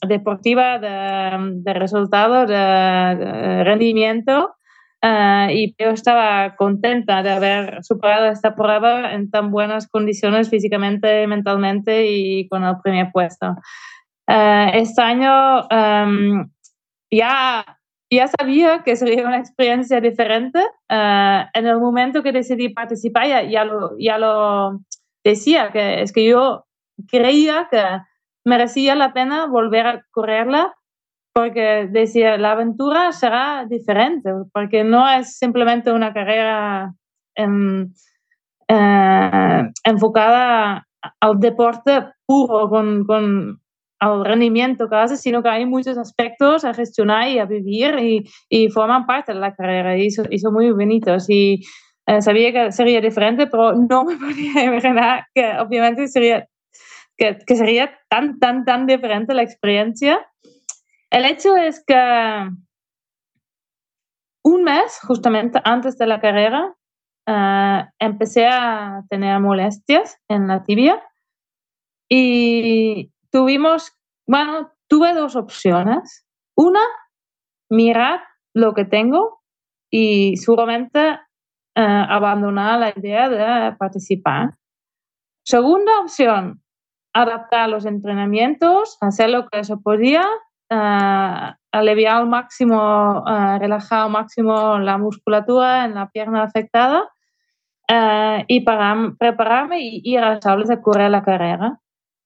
[0.08, 4.56] deportiva, de, de resultado, de rendimiento.
[5.02, 11.26] Ah, y yo estaba contenta de haber superado esta prueba en tan buenas condiciones físicamente,
[11.26, 13.56] mentalmente y con el primer puesto.
[14.28, 15.68] Uh, este año
[17.12, 17.66] ya,
[18.12, 20.62] ya sabía que sería una experiencia diferente.
[20.90, 24.82] Ah, en el momento que decidí participar ya, ya, lo, ya lo
[25.24, 26.66] decía, que es que yo
[27.08, 27.82] creía que
[28.46, 30.76] merecía la pena volver a correrla
[31.34, 36.94] porque decía, la aventura será diferente, porque no es simplemente una carrera
[37.36, 37.94] en,
[38.68, 40.88] eh, enfocada
[41.20, 43.60] al deporte puro, con, con
[44.00, 48.70] al rendimiento casi, sino que hay muchos aspectos a gestionar y a vivir y, y
[48.70, 51.30] forman parte de la carrera y son, y son muy bonitos.
[51.30, 51.62] Y
[52.08, 56.48] eh, sabía que sería diferente, pero no me podía imaginar que obviamente sería,
[57.18, 60.26] que, que sería tan, tan, tan diferente la experiencia.
[61.12, 61.96] El hecho es que
[64.44, 66.76] un mes, justamente antes de la carrera,
[67.28, 71.04] eh, empecé a tener molestias en la tibia
[72.10, 73.92] y tuvimos,
[74.28, 76.26] bueno, tuve dos opciones.
[76.56, 76.82] Una,
[77.70, 78.22] mirar
[78.54, 79.42] lo que tengo
[79.92, 81.18] y seguramente eh,
[81.76, 84.56] abandonar la idea de participar.
[85.46, 86.64] Segunda opción,
[87.14, 90.24] adaptar los entrenamientos, hacer lo que se podía
[90.70, 97.04] uh, aliviar al máximo, uh, relajar al máximo la musculatura en la pierna afectada
[97.92, 101.80] uh, y para prepararme y ir a sables a correr la carrera.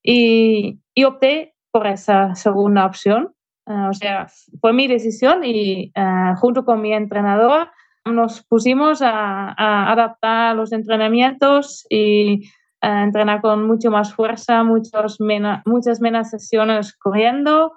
[0.03, 3.33] Y, y, opté por esa segunda opción.
[3.65, 4.27] o sea,
[4.59, 5.93] fue mi decisión y
[6.35, 7.69] junto con mi entrenador
[8.03, 12.51] nos pusimos a, a adaptar los entrenamientos y
[12.81, 15.19] entrenar con mucho más fuerza, muchos
[15.65, 17.71] muchas menos sesiones corriendo,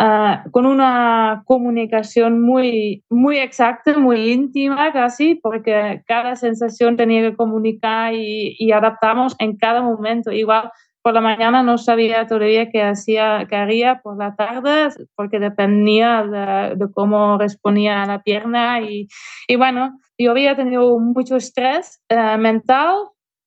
[0.00, 7.34] Ah, con una comunicación muy, muy exacta, muy íntima casi, porque cada sensación tenía que
[7.34, 10.30] comunicar y, y, adaptamos en cada momento.
[10.30, 10.70] Igual
[11.02, 16.22] por la mañana no sabía todavía qué, hacía, qué haría por la tarde, porque dependía
[16.22, 18.80] de, cómo respondía a la pierna.
[18.80, 19.08] Y,
[19.48, 22.94] y, bueno, yo había tenido mucho estrés eh, mental,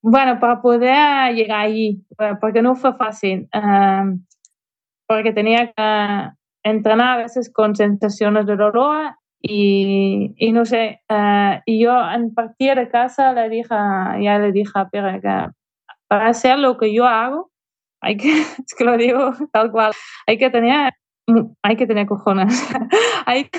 [0.01, 3.47] bueno, para poder llegar ahí, eh, porque no fue fácil.
[3.53, 4.17] Eh,
[5.07, 11.60] porque tenía que entrenar a veces con sensaciones de dolor y, y no sé, uh,
[11.65, 15.47] y yo en partir de casa le dije, ya le dije a Pierre que
[16.08, 17.50] para hacer lo que yo hago,
[18.02, 19.93] hay que, es que lo digo tal cual,
[20.28, 20.93] hay que tener,
[21.63, 22.69] hay que tener cojones,
[23.26, 23.50] hay,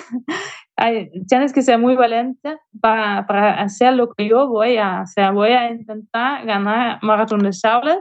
[0.76, 5.32] hay, tienes que ser muy valiente para, para hacer lo que yo voy a hacer,
[5.32, 7.98] voy a intentar ganar maratón de sable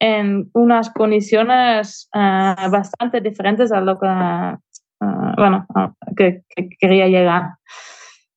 [0.00, 5.66] en unas condiciones uh, bastante diferentes a lo que, uh, bueno,
[6.16, 7.54] que, que, quería llegar.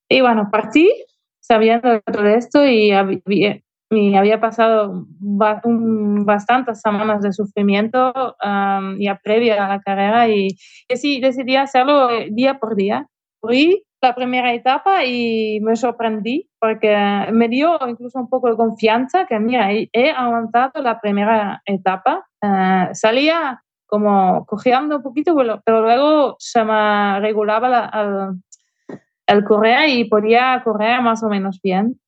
[0.09, 0.91] Y bueno, partí
[1.39, 8.35] sabiendo todo esto y había, había pasado bastantes semanas de sufrimiento
[8.99, 10.49] ya previa a la carrera y,
[10.89, 13.07] y decidí hacerlo día por día.
[13.39, 16.95] Fui la primera etapa y me sorprendí porque
[17.31, 22.27] me dio incluso un poco de confianza que, mira, he aguantado la primera etapa.
[22.41, 28.33] Eh, salía como cojeando un poquito, pero luego se me regulaba
[29.27, 31.99] el, correr y podía correr más o menos bien.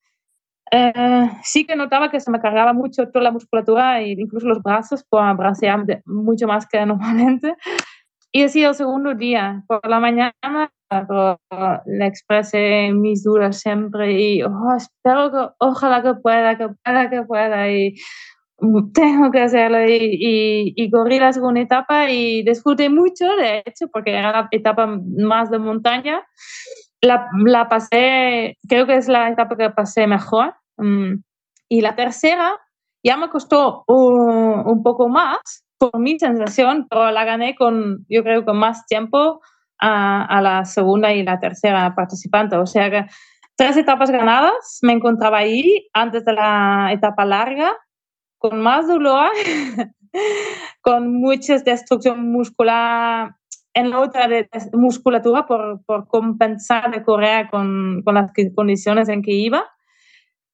[0.71, 4.61] Eh, sí que notaba que se me cargaba mucho toda la musculatura e incluso los
[4.61, 7.55] brazos por bracear mucho más que normalmente.
[8.31, 10.71] Y así el segundo día, por la mañana,
[11.85, 17.23] le expresé mis dudas siempre y oh, espero que, ojalá que pueda, que pueda, que
[17.23, 17.71] pueda.
[17.71, 17.95] Y
[18.93, 24.11] tengo que hacerlo y, y, corrí la segunda etapa y disfruté mucho, de hecho, porque
[24.11, 26.23] era la etapa más de montaña.
[27.01, 30.55] La, la pasé, creo que es la etapa que pasé mejor.
[30.77, 31.21] Mm,
[31.69, 32.57] y la tercera
[33.03, 38.23] ya me costó un, un poco más, por mi sensación, pero la gané con, yo
[38.23, 39.39] creo, con más tiempo
[39.79, 42.55] a, la segunda y la tercera participante.
[42.55, 43.05] O sea que
[43.55, 47.71] tres etapas ganadas, me encontraba ahí antes de la etapa larga
[48.37, 49.31] con más dolor,
[50.81, 53.35] con mucha destrucción muscular
[53.73, 59.33] en la otra de, musculatura por, compensar de correr con, con, las condiciones en que
[59.33, 59.65] iba.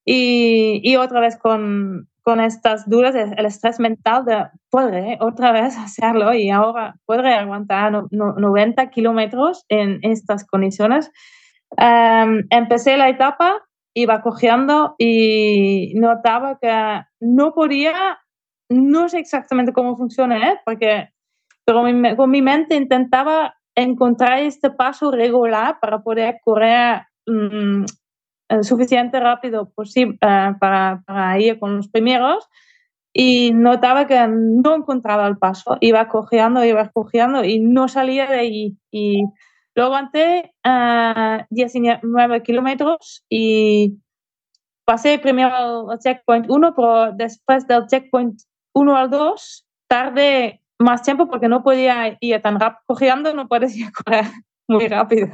[0.07, 6.33] Y otra vez con, con estas dudas, el estrés mental de podré otra vez hacerlo
[6.33, 11.11] y ahora podré aguantar 90 kilómetros en estas condiciones.
[11.77, 13.61] Em, empecé la etapa
[13.93, 18.19] iba cogiendo y notaba que no podía,
[18.69, 20.59] no sé exactamente cómo funciona, ¿eh?
[20.65, 21.09] porque
[21.63, 21.83] pero
[22.15, 27.03] con mi mente intentaba encontrar este paso regular para poder correr
[28.49, 32.47] mm, suficiente rápido posible eh, para, para, ir con los primeros
[33.13, 38.39] y notaba que no encontraba el paso, iba cojeando, iba cojeando y no salía de
[38.39, 38.77] ahí.
[38.91, 39.23] Y
[39.75, 40.53] Luego aguanté
[41.49, 43.97] 19 kilómetros y
[44.85, 48.41] pasé primero el checkpoint 1, pero después del checkpoint
[48.73, 52.81] 1 al 2 tardé más tiempo porque no podía ir tan rápido.
[52.87, 54.25] Cogiendo no puedes ir a correr
[54.69, 55.27] muy rápido.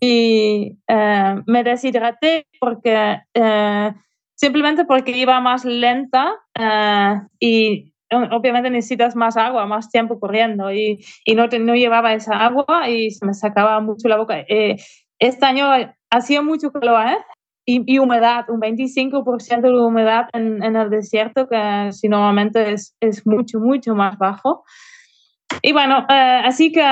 [0.00, 3.94] Y eh, me deshidraté porque eh,
[4.34, 11.04] simplemente porque iba más lenta eh, y obviamente necesitas más agua, más tiempo corriendo y,
[11.24, 14.44] y no, no, llevaba esa agua y se me sacaba mucho la boca.
[15.18, 15.66] Este año
[16.10, 17.24] hacía mucho calor
[17.64, 22.94] y, y, humedad, un 25% de humedad en, en, el desierto, que si normalmente es,
[23.00, 24.64] es mucho, mucho más bajo.
[25.62, 26.82] Y bueno, así que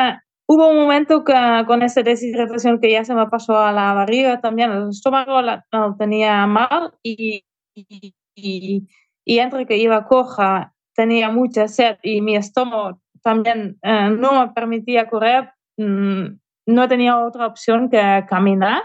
[0.46, 1.34] hubo un momento que
[1.66, 5.64] con esa deshidratación que ya se me pasó a la barriga también, el estómago la,
[5.72, 8.88] lo tenía mal y, y, y,
[9.24, 14.52] y entre que iba coja tenía mucha sed y mi estómago también eh, no me
[14.52, 16.26] permitía correr, mm,
[16.66, 18.82] no tenía otra opción que caminar.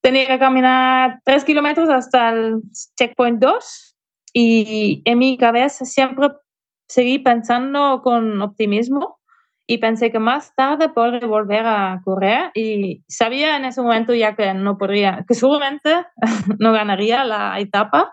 [0.00, 2.62] Tenía que caminar tres kilómetros hasta el
[2.96, 3.96] checkpoint 2
[4.32, 6.28] y en mi cabeza siempre
[6.88, 9.17] seguí pensando con optimismo
[9.70, 14.34] y pensé que más tarde podría volver a correr y sabía en ese momento ya
[14.34, 16.06] que no podría, que seguramente
[16.58, 18.10] no ganaría la etapa,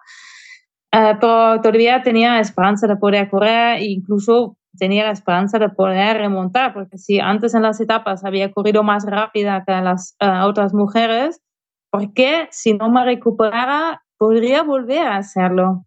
[0.92, 6.18] eh, pero todavía tenía esperanza de poder correr e incluso tenía la esperanza de poder
[6.18, 10.74] remontar, porque si antes en las etapas había corrido más rápida que las eh, otras
[10.74, 11.42] mujeres,
[11.90, 15.86] ¿por qué si no me recuperara podría volver a hacerlo?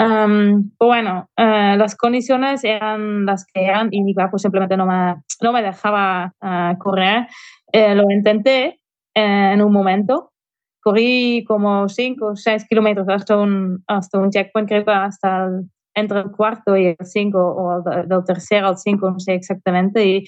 [0.00, 5.52] Um, bueno, uh, las condiciones eran las que eran y cuerpo simplemente no me, no
[5.52, 7.26] me dejaba uh, correr.
[7.72, 8.80] Uh, lo intenté
[9.14, 10.32] en un momento,
[10.80, 15.70] corrí como 5 o 6 kilómetros hasta un, hasta un checkpoint, creo que hasta el,
[15.94, 20.06] entre el cuarto y el 5 o del tercero al 5, no sé exactamente.
[20.06, 20.24] Y,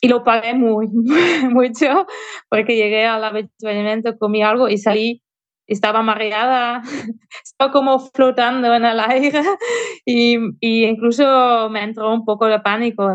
[0.00, 2.06] y lo pagué muy, mucho
[2.48, 5.22] porque llegué al avituallamiento, comí algo y salí,
[5.66, 6.82] estaba mareada,
[7.44, 9.42] estaba como flotando en el aire
[10.04, 13.12] y, y incluso me entró un poco de pánico.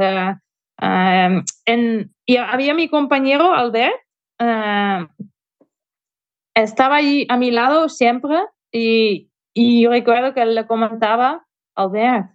[0.81, 3.95] Uh, en, y había mi compañero Albert,
[4.41, 5.05] uh,
[6.55, 8.37] estaba ahí a mi lado siempre
[8.71, 11.45] y, y yo recuerdo que le comentaba,
[11.75, 12.31] Albert,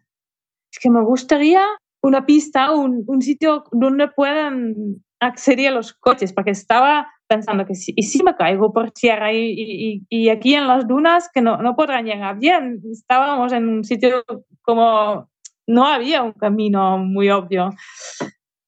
[0.72, 1.64] es que me gustaría
[2.02, 4.74] una pista, un, un sitio donde puedan
[5.20, 9.32] acceder a los coches, porque estaba pensando que si, y si me caigo por tierra
[9.32, 12.80] y, y, y, aquí en las dunas que no, no podrán llegar bien.
[12.90, 14.24] Estábamos en un sitio
[14.62, 15.28] como
[15.66, 17.70] no había un camino muy obvio.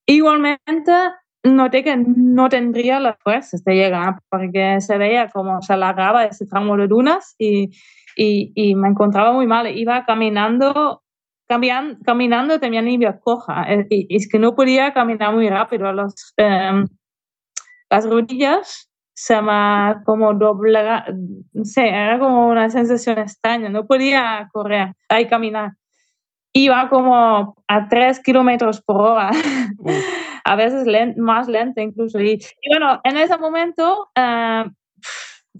[0.06, 0.92] Igualmente,
[1.42, 6.46] noté que no tendría las fuerzas de llegar porque se veía como se alargaba ese
[6.46, 7.70] tramo de dunas y,
[8.16, 9.66] y, y me encontraba muy mal.
[9.76, 11.02] Iba caminando,
[11.48, 15.92] cambian, caminando también iba coja eh, y, es que no podía caminar muy rápido.
[15.92, 16.84] Los, eh,
[17.90, 21.06] las rodillas se me como doblega,
[21.52, 25.72] no sé, era como una sensación extraña, no podía correr y caminar.
[26.52, 29.30] Iba como a tres kilómetros por hora.
[30.44, 32.20] a veces más lenta incluso.
[32.20, 34.70] Y, bueno, en ese momento uh,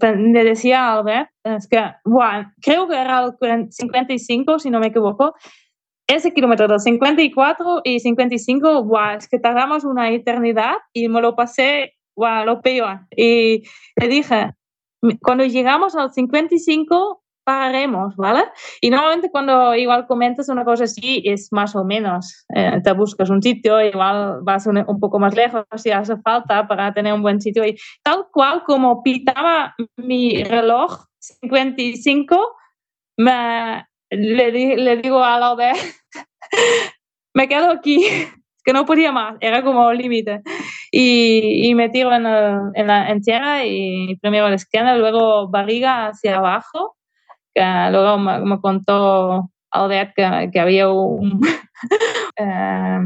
[0.01, 4.87] le decía a Albert, es que, bueno, creo que era el 55, si no me
[4.87, 5.35] equivoco,
[6.07, 11.35] ese kilómetro de 54 y 55, wow, es que tardamos una eternidad y me lo
[11.35, 13.07] pasé, wow, lo peor.
[13.15, 13.63] Y
[13.95, 14.51] le dije,
[15.21, 18.43] cuando llegamos al 55, pararemos, ¿vale?
[18.81, 23.29] Y normalmente cuando igual comentas una cosa así es más o menos, eh, te buscas
[23.29, 27.21] un sitio, igual vas un, un, poco más lejos si hace falta para tener un
[27.21, 32.55] buen sitio y tal cual como pitaba mi reloj 55,
[33.17, 36.05] me, le, le digo a vez,
[37.33, 38.03] me quedo aquí,
[38.65, 40.41] que no podía más, era como límite.
[40.91, 42.25] Y, y, me tiro en,
[42.75, 46.97] en, la, en tierra y primero la izquierda, luego barriga hacia abajo
[47.57, 51.41] que luego me, me contó Albert que, que había un
[52.37, 52.99] eh,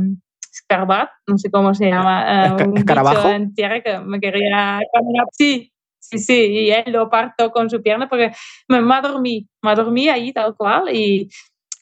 [0.51, 5.25] escarbat, no sé cómo se llama, eh, un escarabajo en tierra que me quería caminar.
[5.31, 8.31] Sí, sí, sí, y él lo parto con su pierna porque
[8.67, 11.29] me, me dormí, me dormí ahí tal cual y,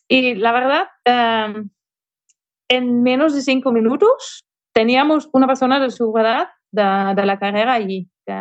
[0.07, 1.63] y la verdad, eh,
[2.69, 4.43] en menos de cinco minutos
[4.73, 8.33] teníamos una persona de su edad de, de la carrera allí que,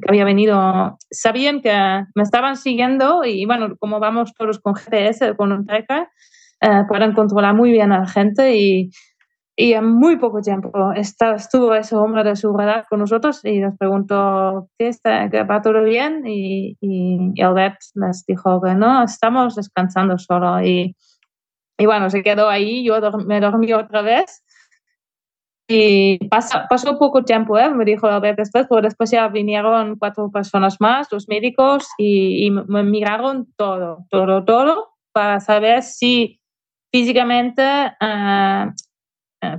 [0.00, 1.72] que, había venido, sabían que
[2.14, 6.08] me estaban siguiendo y bueno, como vamos todos con GPS, con un tracker,
[6.60, 8.90] eh, pueden controlar muy bien a la gente y,
[9.56, 13.58] y en muy poco tiempo está, estuvo ese hombre de su edad con nosotros y
[13.60, 18.74] nos preguntó ¿qué está, que va todo bien y, y, y Albert les dijo que
[18.74, 20.96] no, estamos descansando solo y,
[21.78, 24.42] y bueno, se quedó ahí, yo me dormí otra vez
[25.68, 27.70] y pasó, pasó poco tiempo, ¿eh?
[27.70, 32.50] me dijo Albert después, pero después ya vinieron cuatro personas más, los médicos, y, y
[32.50, 36.40] me miraron todo, todo, todo, para saber si
[36.92, 37.62] físicamente
[38.00, 38.70] uh,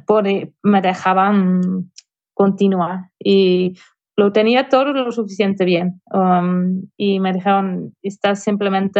[0.05, 0.23] por,
[0.63, 1.91] me dejaban
[2.33, 3.09] continuar.
[3.19, 3.77] Y
[4.15, 6.01] lo tenía todo lo suficiente bien.
[6.11, 8.99] Um, y me dijeron, estás simplemente,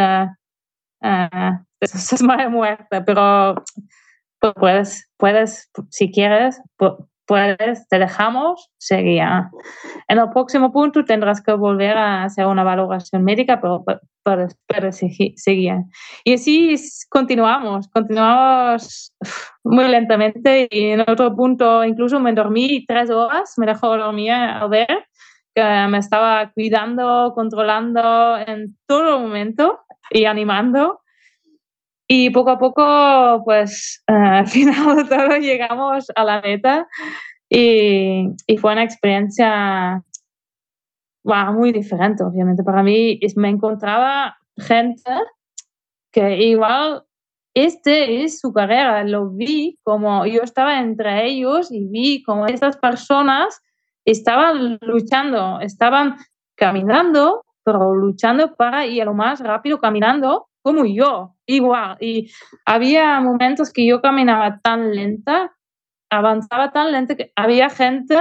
[1.02, 3.64] uh, estás muerta, pero
[4.40, 6.62] pues puedes, puedes, si quieres,
[7.26, 9.24] puedes, te dejamos seguir.
[10.08, 13.84] En el próximo punto tendrás que volver a hacer una valoración médica, pero,
[14.24, 15.36] pero, pero seguir.
[16.24, 16.76] Y así
[17.10, 19.14] continuamos, continuamos
[19.64, 24.66] muy lentamente y en otro punto incluso me dormí tres horas, me dejó dormir a
[24.68, 25.08] ver
[25.58, 29.80] que me estaba cuidando, controlando en todo momento
[30.12, 31.02] y animando.
[32.08, 36.88] Y poco a poco, pues uh, al final de todo llegamos a la meta
[37.50, 40.04] y, y fue una experiencia
[41.28, 42.64] wow, muy diferente, obviamente.
[42.64, 45.12] Para mí me encontraba gente
[46.12, 47.04] que igual
[47.54, 52.78] este es su carrera, lo vi como yo estaba entre ellos y vi como estas
[52.78, 53.62] personas
[54.06, 56.16] estaban luchando, estaban
[56.56, 61.96] caminando, pero luchando para ir lo más rápido caminando como yo, igual.
[62.02, 62.30] Y
[62.66, 65.54] había momentos que yo caminaba tan lenta,
[66.12, 68.18] avanzaba tan lenta que había gente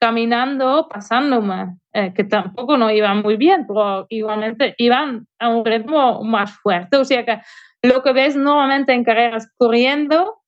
[0.00, 6.24] caminando, pasándome, eh, que tampoco no iban muy bien, pero igualmente iban a un ritmo
[6.24, 6.96] más fuerte.
[6.96, 7.42] O sea que
[7.82, 10.38] lo que ves normalmente en carreras corriendo,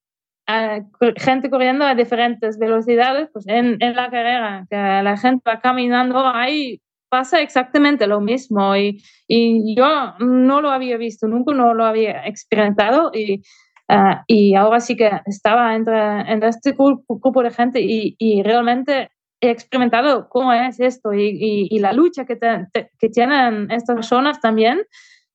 [0.49, 0.83] eh,
[1.19, 6.27] gente corriendo a diferentes velocidades, pues en, en, la carrera, que la gente va caminando,
[6.27, 6.81] hay
[7.15, 9.87] pasa exactamente lo mismo y, y, yo
[10.19, 13.41] no lo había visto, nunca no lo había experimentado y,
[13.89, 15.97] uh, y ahora sí que estaba entre,
[16.33, 19.11] entre este grupo, de gente y, y, realmente
[19.41, 24.41] he experimentado cómo es esto y, la lucha que, te, te, que, tienen estas personas
[24.41, 24.81] también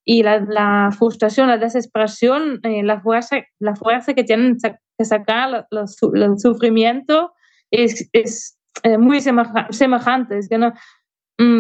[0.04, 4.58] y la, la frustración, la desesperación, eh, la, fuerza, la fuerza que tienen
[4.98, 7.32] que sacar, el sufrimiento
[7.72, 10.38] es, es eh, muy semejante.
[10.38, 10.74] Es que no,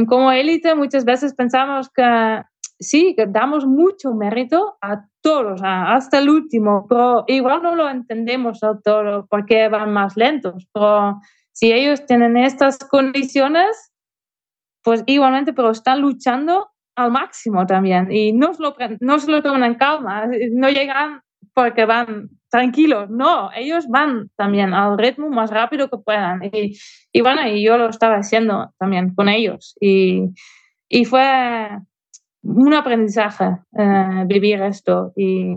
[0.07, 2.41] como élite muchas veces pensamos que
[2.79, 8.63] sí, que damos mucho mérito a todos, hasta el último, pero igual no lo entendemos
[8.63, 10.67] a todo porque van más lentos.
[10.73, 11.19] Pero
[11.51, 13.91] si ellos tienen estas condiciones,
[14.83, 19.41] pues igualmente, pero están luchando al máximo también y no se lo, no se lo
[19.41, 21.21] toman en calma, no llegan
[21.53, 26.43] porque van tranquilos, no, ellos van también al ritmo más rápido que puedan.
[26.43, 26.77] Y,
[27.11, 29.75] y bueno, y yo lo estaba haciendo también con ellos.
[29.79, 30.29] Y,
[31.05, 31.69] fue
[32.41, 35.13] un aprendizaje eh, vivir esto.
[35.15, 35.53] Y,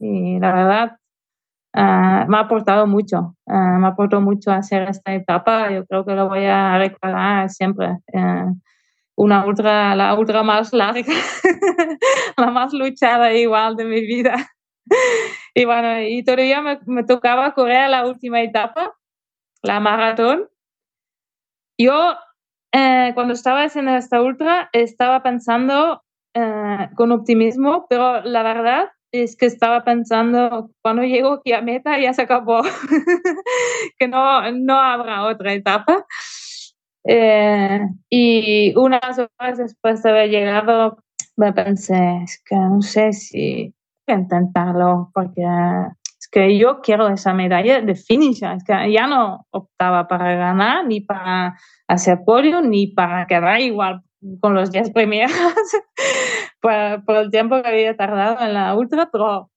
[0.00, 0.96] y la verdad,
[1.74, 5.70] uh, me ha aportado mucho, uh, me aportado mucho hacer esta etapa.
[5.72, 7.98] Yo creo que lo voy a recordar siempre.
[8.12, 8.56] Uh,
[9.14, 11.02] una ultra, la ultra más larga,
[12.36, 14.34] la más luchada igual de mi vida.
[15.54, 18.94] y bueno, y todavía me, me, tocaba correr la última etapa,
[19.62, 20.48] la maratón.
[21.78, 22.14] Yo,
[22.72, 26.02] eh, cuando estaba haciendo esta ultra, estaba pensando
[26.34, 31.98] eh, con optimismo, pero la verdad es que estaba pensando, cuando llego aquí a meta
[31.98, 32.62] ya se acabó,
[33.98, 36.06] que no, no habrá otra etapa.
[37.04, 40.98] Eh, y unas horas después de haber llegado,
[41.36, 43.74] me pensé, es que no sé si
[44.06, 50.08] intentarlo, porque es que yo quiero esa medalla de finish, es que ya no optaba
[50.08, 51.56] para ganar, ni para
[51.88, 54.02] hacer podio, ni para quedar igual
[54.40, 55.32] con los 10 primeros
[56.60, 59.50] por, por, el tiempo que había tardado en la ultra, pero,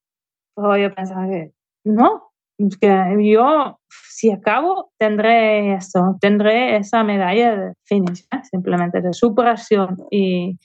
[0.56, 1.52] pero yo pensaba que
[1.84, 2.32] no,
[2.80, 3.80] que yo
[4.10, 8.42] si acabo tendré esto, tendré esa medalla de finish, ¿eh?
[8.50, 10.58] simplemente de superación y,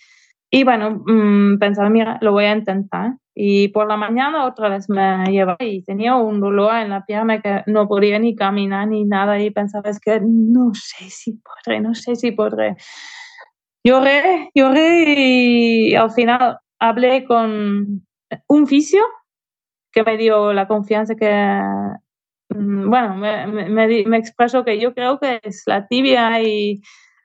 [0.51, 3.15] y bueno, mmm, pensaba, mira, lo voy a intentar.
[3.43, 7.41] Y por la mañana otra vez me llevaba y tenía un dolor en la pierna
[7.41, 11.81] que no podía ni caminar ni nada y pensaba, es que no sé si podré,
[11.81, 12.77] no sé si podré
[13.85, 18.07] lloré, lloré y al final hablé con
[18.49, 19.03] un fisio
[19.93, 21.61] que me dio la confianza que,
[22.51, 26.81] mm, bueno, me, me, me expresó que yo creo que es la tibia y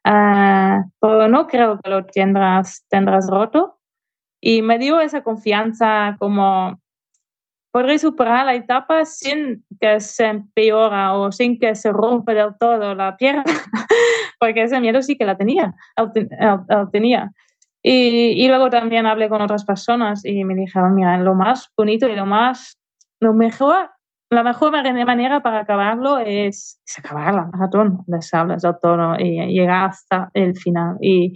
[0.08, 3.75] uh, pero no creo que lo tendrás, tendrás roto.
[4.48, 6.80] Y me dio esa confianza como
[7.72, 12.94] podré superar la etapa sin que se empeora o sin que se rompa del todo
[12.94, 13.44] la pierna,
[14.40, 15.74] porque ese miedo sí que la tenía,
[16.92, 17.32] tenía.
[17.82, 22.08] Y, y, luego también hablé con otras personas y me dijeron, mira, lo más bonito
[22.08, 22.78] y lo más,
[23.20, 23.90] lo mejor,
[24.30, 29.54] la mejor manera para acabarlo es, es acabar la maratón de sables de otoño y
[29.54, 30.98] llegar hasta el final.
[31.02, 31.34] Y,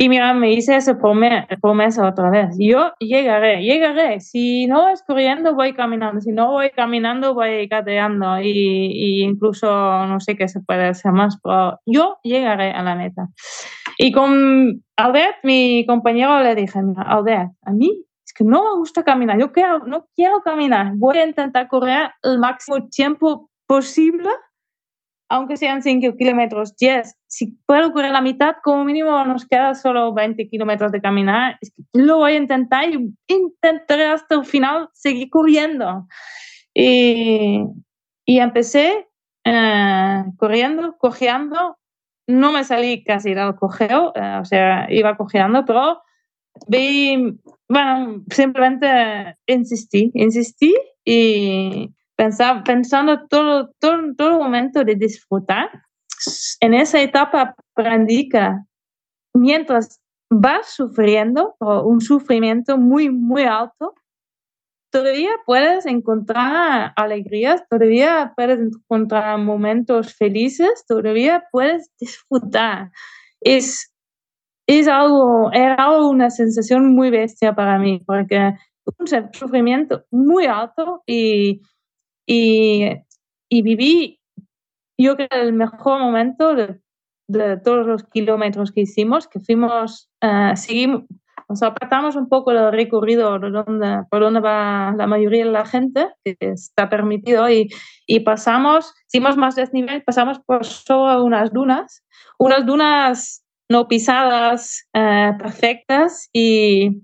[0.00, 2.54] y mira, me hice esa promesa otra vez.
[2.56, 4.20] Yo llegaré, llegaré.
[4.20, 6.20] Si no es corriendo, voy caminando.
[6.20, 8.40] Si no voy caminando, voy gateando.
[8.40, 12.94] Y, y, incluso no sé qué se puede hacer más, pero yo llegaré a la
[12.94, 13.26] meta.
[13.98, 19.02] Y con Albert, mi compañero, le dije, Albert, a mí es que no me gusta
[19.02, 19.36] caminar.
[19.40, 20.92] Yo quiero, no quiero caminar.
[20.94, 24.30] Voy a intentar correr el máximo tiempo posible
[25.28, 30.14] aunque sean 5 kilómetros, 10, si puedo correr la mitad, como mínimo nos queda solo
[30.14, 31.58] 20 kilómetros de caminar.
[31.92, 36.06] Lo voy a intentar y intentaré hasta el final seguir corriendo.
[36.74, 37.64] Y,
[38.24, 39.08] y empecé
[39.44, 41.78] eh, corriendo, cojeando.
[42.26, 46.02] No me salí casi del cojeo, eh, o sea, iba cojeando, pero
[46.66, 50.74] vi, bueno, simplemente insistí, insistí
[51.04, 55.70] y pensar, pensando todo, todo, todo momento de disfrutar,
[56.60, 58.40] en esa etapa aprendí que
[59.34, 60.00] mientras
[60.30, 63.94] vas sufriendo o un sufrimiento muy, muy alto,
[64.90, 72.90] todavía puedes encontrar alegrías, todavía puedes encontrar momentos felices, todavía puedes disfrutar.
[73.40, 73.92] Es,
[74.66, 78.54] es algo, era una sensación muy bestia para mí, porque
[78.98, 81.60] un sufrimiento muy alto y
[82.28, 82.84] y,
[83.48, 84.17] y viví,
[84.98, 86.80] yo creo, el mejor momento de,
[87.62, 91.02] todos los kilómetros que hicimos, que fuimos, uh, seguimos,
[91.48, 95.66] nos apartamos un poco del recorrido de donde, por donde va la mayoría de la
[95.66, 97.68] gente, que está permitido, y,
[98.06, 102.02] y pasamos, hicimos más desnivel, pasamos por sobre unas dunas,
[102.38, 107.02] unas dunas no pisadas, uh, perfectas, y,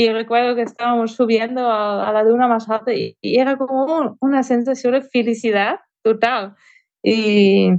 [0.00, 4.94] y recuerdo que estábamos subiendo a, la duna más alta y, era como una sensación
[4.94, 6.54] de felicidad total.
[7.02, 7.70] Y,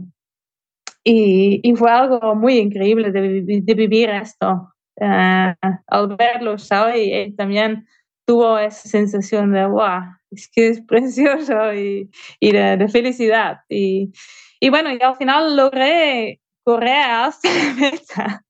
[1.03, 4.71] y, fue algo muy increíble de, de vivir esto.
[4.95, 5.53] Uh,
[5.87, 6.97] al verlo, ¿sabes?
[6.97, 7.87] Y él también
[8.25, 12.09] tuvo esa sensación de, wow, es que es precioso y,
[12.39, 13.61] y de, de, felicidad.
[13.69, 14.11] Y,
[14.59, 18.45] y bueno, y al final logré correr hasta la meta.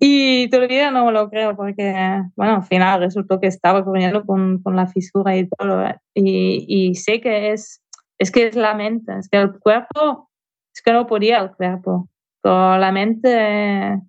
[0.00, 1.92] Y todavía no lo creo porque,
[2.36, 5.84] bueno, al final resultó que estaba corriendo con, con la fisura y todo.
[6.14, 7.82] Y, y, sé que es,
[8.18, 10.30] es que es la mente, es que el cuerpo,
[10.74, 12.08] es que no podía el cuerpo.
[12.42, 14.00] Pero la mente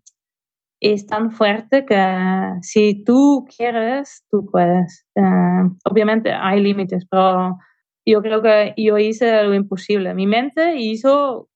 [0.79, 5.05] es tan fuerte que si tú quieres, tú puedes.
[5.15, 7.57] Uh, obviamente hay límites, pero
[8.05, 10.13] yo creo que yo hice lo imposible.
[10.13, 11.49] Mi mente hizo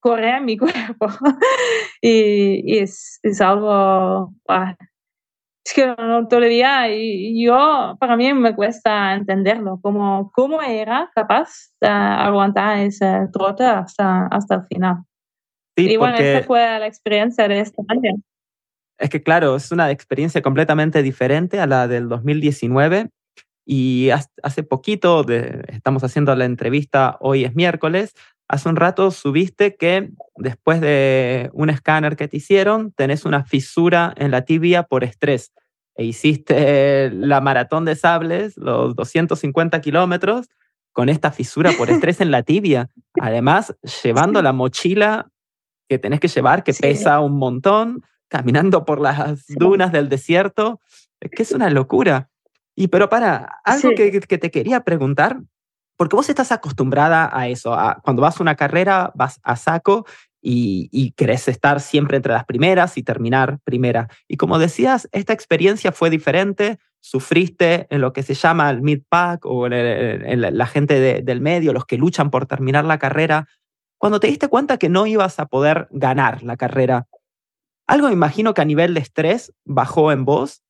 [0.00, 1.08] correr mi cuerpo.
[2.00, 4.32] y, es, es, algo...
[5.66, 6.86] es que no, todavía
[7.34, 14.28] yo, para mí me cuesta entenderlo, cómo, cómo era capaz de aguantar ese trote hasta,
[14.28, 14.98] hasta el final.
[15.76, 18.12] y bueno, esa fue la experiencia de este año.
[18.96, 23.10] Es que claro, es una experiencia completamente diferente a la del 2019
[23.66, 28.14] y hace poquito, de, estamos haciendo la entrevista, hoy es miércoles,
[28.48, 34.14] hace un rato subiste que después de un escáner que te hicieron, tenés una fisura
[34.16, 35.52] en la tibia por estrés.
[35.96, 40.48] E hiciste la maratón de sables, los 250 kilómetros,
[40.92, 42.90] con esta fisura por estrés en la tibia.
[43.20, 45.30] Además, llevando la mochila
[45.88, 50.80] que tenés que llevar, que pesa un montón, caminando por las dunas del desierto,
[51.20, 52.28] es que es una locura.
[52.74, 55.40] Y pero para, algo que, que, te quería preguntar,
[55.96, 60.06] porque vos estás acostumbrada a eso, a, cuando vas a una carrera vas a saco
[60.42, 64.08] y, y, querés estar siempre entre las primeras y terminar primera.
[64.28, 69.44] Y como decías, esta experiencia fue diferente, sufriste en lo que se llama el mid-pack
[69.44, 73.48] o en, la gente del medio, los que luchan por terminar la carrera.
[73.98, 77.08] Cuando te diste cuenta que no ibas a poder ganar la carrera,
[77.88, 80.62] algo me imagino que a nivel de estrés bajó en vos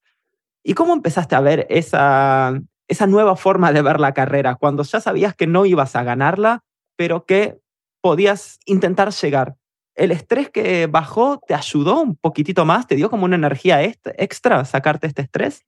[0.69, 5.01] ¿Y cómo empezaste a ver esa, esa nueva forma de ver la carrera cuando ya
[5.01, 6.63] sabías que no ibas a ganarla,
[6.97, 7.59] pero que
[8.01, 9.57] podías intentar llegar?
[9.95, 12.87] ¿El estrés que bajó te ayudó un poquitito más?
[12.87, 15.65] ¿Te dio como una energía extra sacarte este estrés?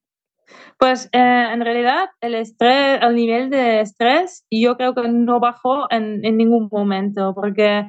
[0.78, 5.90] Pues eh, en realidad el estrés, el nivel de estrés, yo creo que no bajó
[5.90, 7.86] en, ningún momento, porque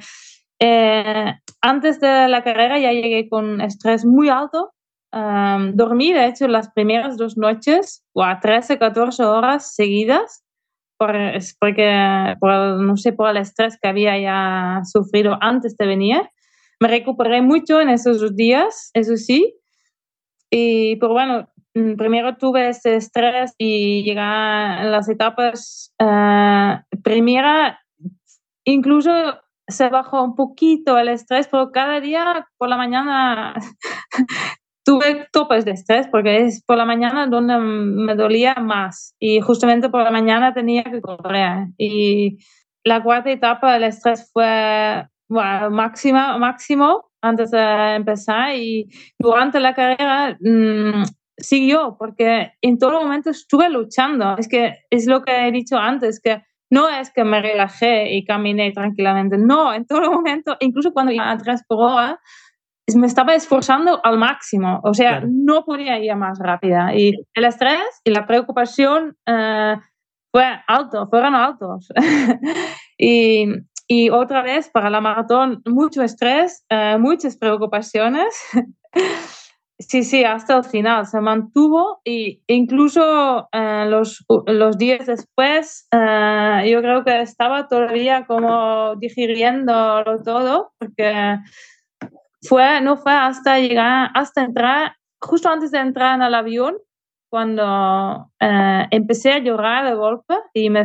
[0.60, 4.72] eh, antes de la carrera ya llegué con estrés muy alto
[5.12, 10.44] dormí, de hecho, las primeras dos noches, o a 13, 14 horas seguidas,
[10.98, 11.16] por,
[11.60, 12.52] porque, por,
[12.82, 16.22] no sé, por el estrés que había ya sufrido antes de venir.
[16.82, 19.56] Me recuperé mucho en esos dos días, eso sí.
[20.52, 27.80] Y, pero bueno, mm, primero tuve ese estrés y llegué en las etapas uh, primera,
[28.66, 29.12] incluso
[29.68, 33.54] se bajó un poquito el estrés, pero cada día por la mañana
[34.90, 39.88] tuve topes de estrés porque es por la mañana donde me dolía más y justamente
[39.88, 41.68] por la mañana tenía que correr.
[41.78, 42.40] Y
[42.84, 48.88] la cuarta etapa del estrés fue bueno, máxima, máximo antes de empezar y
[49.20, 51.04] durante la carrera mmm,
[51.38, 54.38] siguió porque en todo momento estuve luchando.
[54.40, 58.26] Es que es lo que he dicho antes, que no es que me relajé y
[58.26, 62.20] caminé tranquilamente, no, en todo momento, incluso cuando iba a tres por hora,
[62.96, 66.96] me estaba esforzando al máximo, o sea, no podía ir más rápida.
[66.96, 69.76] Y el estrés y la preocupación eh,
[70.32, 71.90] fue alto, fueron altos.
[72.98, 73.46] y,
[73.88, 78.36] y, otra vez para la maratón, mucho estrés, eh, muchas preocupaciones.
[79.80, 86.82] sí, sí, hasta el final se mantuvo e incluso eh, los, los días después yo
[86.82, 91.38] creo que estaba todavía como digiriendo todo porque
[92.42, 96.78] fue, no fue hasta llegar, hasta entrar, justo antes de entrar en el avión,
[97.30, 100.82] cuando eh, empecé a llorar de golpe y me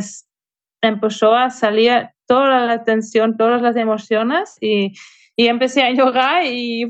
[0.81, 4.93] empezó a salir toda la tensión, todas las emociones y,
[5.35, 6.85] y empecé a llorar y,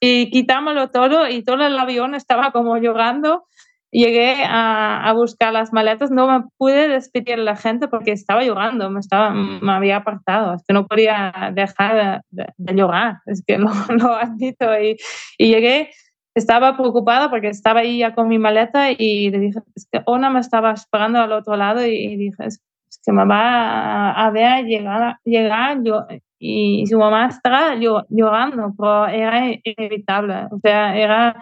[0.00, 3.46] y quitámoslo todo y todo el avión estaba como llorando
[3.90, 8.44] llegué a, a, buscar las maletas, no me pude despedir de la gente porque estaba
[8.44, 13.42] llorando, me, estaba, me había apartado, es que no podía dejar de, de, llorar, es
[13.46, 14.66] que lo, lo admito.
[14.78, 14.96] Y,
[15.38, 15.90] y, llegué,
[16.34, 20.30] estaba preocupada porque estaba ahí ya con mi maleta y le dije, es que Ona
[20.30, 22.62] me estaba esperando al otro lado y, y dije, es,
[23.04, 26.06] que me va a, a ver llegar, llegar yo,
[26.38, 31.36] y su mamá estaba llorando, pero era inevitable, o sea, era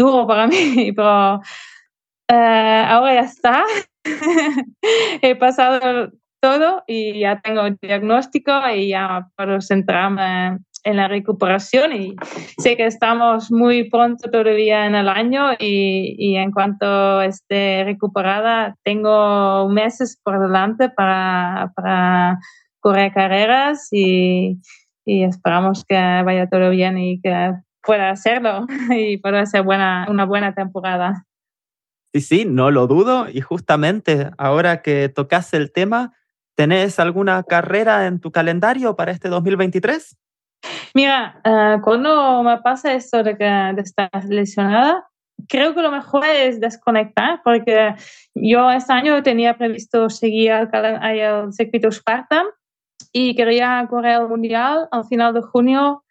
[0.00, 1.40] duro para mí, pero
[2.28, 3.64] eh, ahora ya está.
[5.22, 11.92] He pasado todo y ya tengo el diagnóstico y ya puedo centrarme en la recuperación
[11.92, 12.16] y
[12.56, 18.76] sé que estamos muy pronto todavía en el año y, y en cuanto esté recuperada
[18.82, 22.38] tengo meses por delante para, para
[22.80, 24.58] correr carreras y,
[25.04, 30.24] y esperamos que vaya todo bien y que pueda hacerlo y pueda ser buena, una
[30.24, 31.26] buena temporada.
[32.12, 33.28] Sí, sí, no lo dudo.
[33.28, 36.12] Y justamente ahora que tocas el tema,
[36.56, 40.16] ¿tenés alguna carrera en tu calendario para este 2023?
[40.94, 45.10] Mira, uh, cuando me pasa esto de que de estar lesionada,
[45.48, 47.94] creo que lo mejor es desconectar, porque
[48.34, 52.46] yo este año tenía previsto seguir el, circuito Spartan
[53.12, 56.04] y quería correr el mundial al final de junio.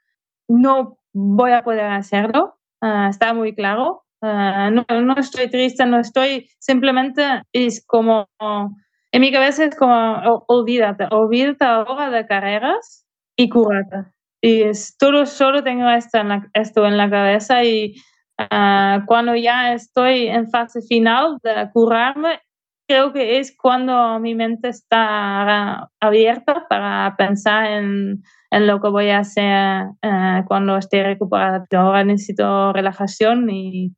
[0.47, 4.03] No voy a poder hacerlo, ah, está muy claro.
[4.21, 10.43] Ah, no, no, estoy triste, no estoy, simplemente es como, en mi cabeza es como,
[10.47, 13.05] olvídate, olvídate ahora de carreras
[13.37, 14.11] y curate.
[14.41, 17.95] Y es, todo, solo tengo esto en la, esto en la cabeza y
[18.39, 22.41] uh, cuando ya estoy en fase final de curarme,
[22.89, 29.09] creo que es cuando mi mente está abierta para pensar en, en lo que voy
[29.09, 31.63] a hacer uh, cuando esté recuperada.
[31.71, 33.95] Ahora necesito relajación y,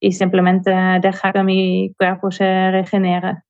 [0.00, 0.70] y simplemente
[1.02, 3.42] dejar que mi cuerpo se regenere.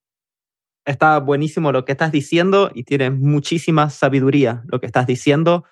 [0.84, 5.64] Está buenísimo lo que estás diciendo y tienes muchísima sabiduría lo que estás diciendo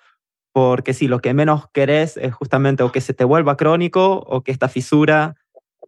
[0.53, 4.43] porque si lo que menos querés es justamente o que se te vuelva crónico o
[4.43, 5.35] que esta fisura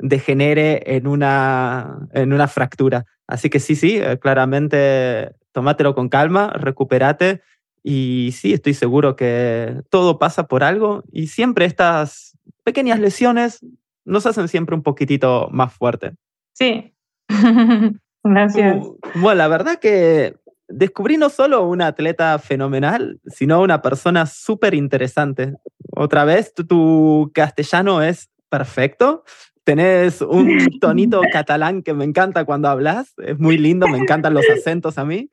[0.01, 3.05] degenere en una, en una fractura.
[3.27, 7.41] Así que sí, sí, eh, claramente tómatelo con calma, recupérate
[7.83, 13.59] y sí, estoy seguro que todo pasa por algo y siempre estas pequeñas lesiones
[14.05, 16.13] nos hacen siempre un poquitito más fuerte.
[16.53, 16.93] Sí.
[18.23, 18.85] Gracias.
[19.15, 20.35] Bueno, la verdad que
[20.67, 25.55] descubrí no solo una atleta fenomenal, sino una persona súper interesante.
[25.91, 29.23] Otra vez, tu, castellano es perfecto.
[29.63, 30.47] Tenés un
[30.81, 33.13] tonito catalán que me encanta cuando hablas.
[33.17, 35.29] Es muy lindo, me encantan los acentos a mí.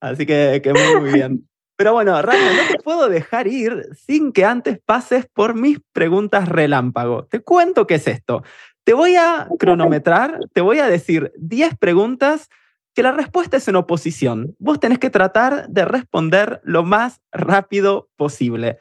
[0.00, 1.48] Así que, que muy, bien.
[1.76, 6.48] Pero bueno, Rana, no te puedo dejar ir sin que antes pases por mis preguntas
[6.48, 7.24] relámpago.
[7.24, 8.42] Te cuento qué es esto.
[8.84, 12.48] Te voy a cronometrar, te voy a decir 10 preguntas
[12.94, 14.56] que la respuesta es en oposición.
[14.58, 18.78] Vos tenés que tratar de responder lo más rápido posible.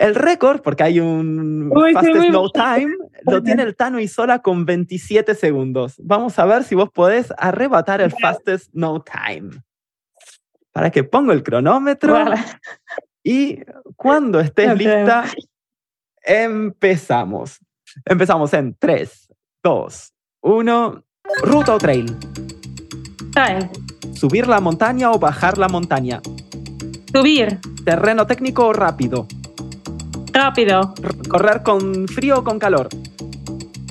[0.00, 2.96] El récord, porque hay un fastest no time,
[3.26, 6.00] lo tiene el Tano Isola con 27 segundos.
[6.02, 9.50] Vamos a ver si vos podés arrebatar el fastest no time.
[10.72, 12.16] Para que pongo el cronómetro
[13.22, 13.60] y
[13.94, 15.24] cuando estés lista,
[16.22, 17.58] empezamos.
[18.06, 19.28] Empezamos en 3,
[19.62, 21.04] 2, 1.
[21.42, 22.06] Ruta o trail.
[24.14, 26.22] ¿Subir la montaña o bajar la montaña?
[27.12, 27.58] Subir.
[27.84, 29.26] ¿Terreno técnico o rápido?
[30.42, 30.94] Rápido.
[31.28, 32.88] ¿Correr con frío o con calor?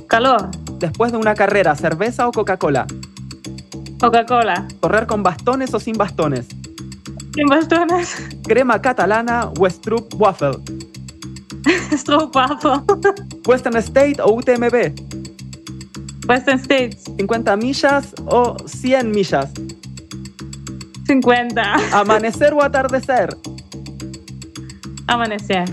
[0.07, 0.49] Calor.
[0.79, 2.87] Después de una carrera, ¿cerveza o Coca-Cola?
[3.99, 4.67] Coca-Cola.
[4.79, 6.47] ¿Correr con bastones o sin bastones?
[7.35, 8.15] Sin bastones.
[8.47, 10.57] ¿Crema catalana o Stroop Waffle?
[11.95, 12.81] Stroop Waffle.
[13.45, 14.97] ¿Western State o UTMB?
[16.27, 17.03] Western States.
[17.15, 19.51] 50 millas o 100 millas.
[21.05, 21.75] 50.
[21.93, 23.37] Amanecer o atardecer.
[25.05, 25.65] Amanecer.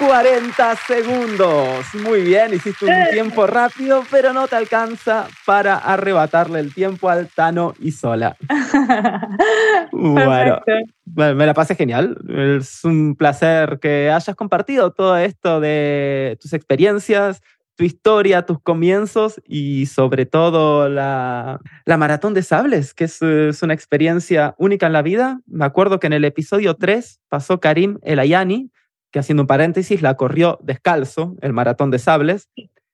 [0.00, 1.84] 40 segundos.
[2.02, 7.28] Muy bien, hiciste un tiempo rápido, pero no te alcanza para arrebatarle el tiempo al
[7.28, 8.34] Tano y sola.
[9.92, 10.60] bueno,
[11.04, 12.16] me la pasé genial.
[12.28, 17.42] Es un placer que hayas compartido todo esto de tus experiencias,
[17.76, 23.62] tu historia, tus comienzos y sobre todo la, la maratón de sables, que es, es,
[23.62, 25.40] una experiencia única en la vida.
[25.46, 28.70] Me acuerdo que en el episodio 3 pasó Karim El Ayani,
[29.10, 32.48] que haciendo un paréntesis la corrió descalzo, el maratón de sables,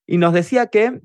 [0.06, 1.00] y nos decía que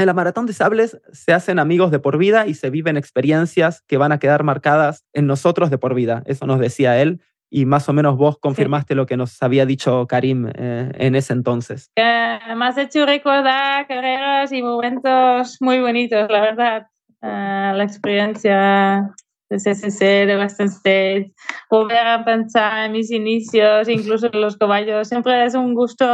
[0.00, 3.82] en la maratón de sables se hacen amigos de por vida y se viven experiencias
[3.86, 6.22] que van a quedar marcadas en nosotros de por vida.
[6.26, 10.06] Eso nos decía él y más o menos vos confirmaste lo que nos había dicho
[10.06, 11.90] Karim eh, en ese entonces.
[11.96, 16.86] me has hecho recordar carreras y momentos muy bonitos, la verdad.
[17.22, 19.12] Uh, la experiencia
[19.50, 21.32] de Western States,
[21.68, 25.08] volver a pensar en mis inicios, incluso en los caballos.
[25.08, 26.06] Siempre es un gusto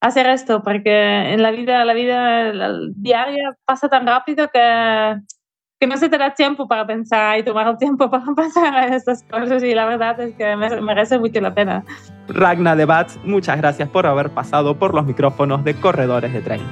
[0.00, 2.52] hacer esto, porque en la vida, la vida
[2.96, 5.16] diaria pasa tan rápido que
[5.80, 9.22] que no se te da tiempo para pensar y tomar el tiempo para pasar estas
[9.24, 11.84] cosas y la verdad es que me merece mucho la pena.
[12.28, 16.62] Ragna de Bats, muchas gracias por haber pasado por los micrófonos de Corredores de Trail.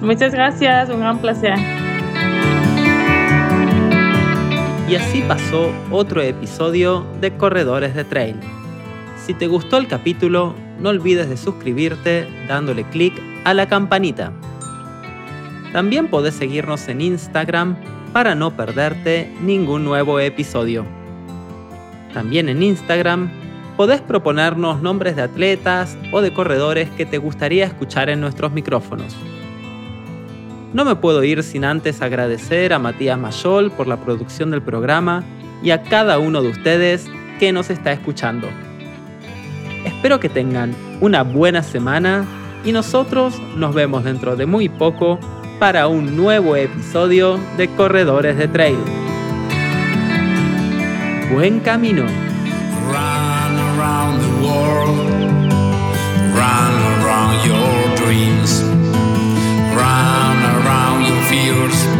[0.00, 1.54] Muchas gracias, un gran placer.
[4.88, 8.36] Y así pasó otro episodio de Corredores de Trail.
[9.16, 13.12] Si te gustó el capítulo, no olvides de suscribirte dándole clic
[13.42, 14.30] a la campanita.
[15.72, 17.76] También podés seguirnos en Instagram
[18.12, 20.86] para no perderte ningún nuevo episodio.
[22.14, 23.28] También en Instagram
[23.76, 29.16] podés proponernos nombres de atletas o de corredores que te gustaría escuchar en nuestros micrófonos.
[30.76, 35.24] No me puedo ir sin antes agradecer a Matías Mayol por la producción del programa
[35.62, 37.06] y a cada uno de ustedes
[37.40, 38.46] que nos está escuchando.
[39.86, 42.26] Espero que tengan una buena semana
[42.62, 45.18] y nosotros nos vemos dentro de muy poco
[45.58, 48.76] para un nuevo episodio de Corredores de Trail.
[51.32, 52.04] Buen camino.
[61.36, 61.95] fears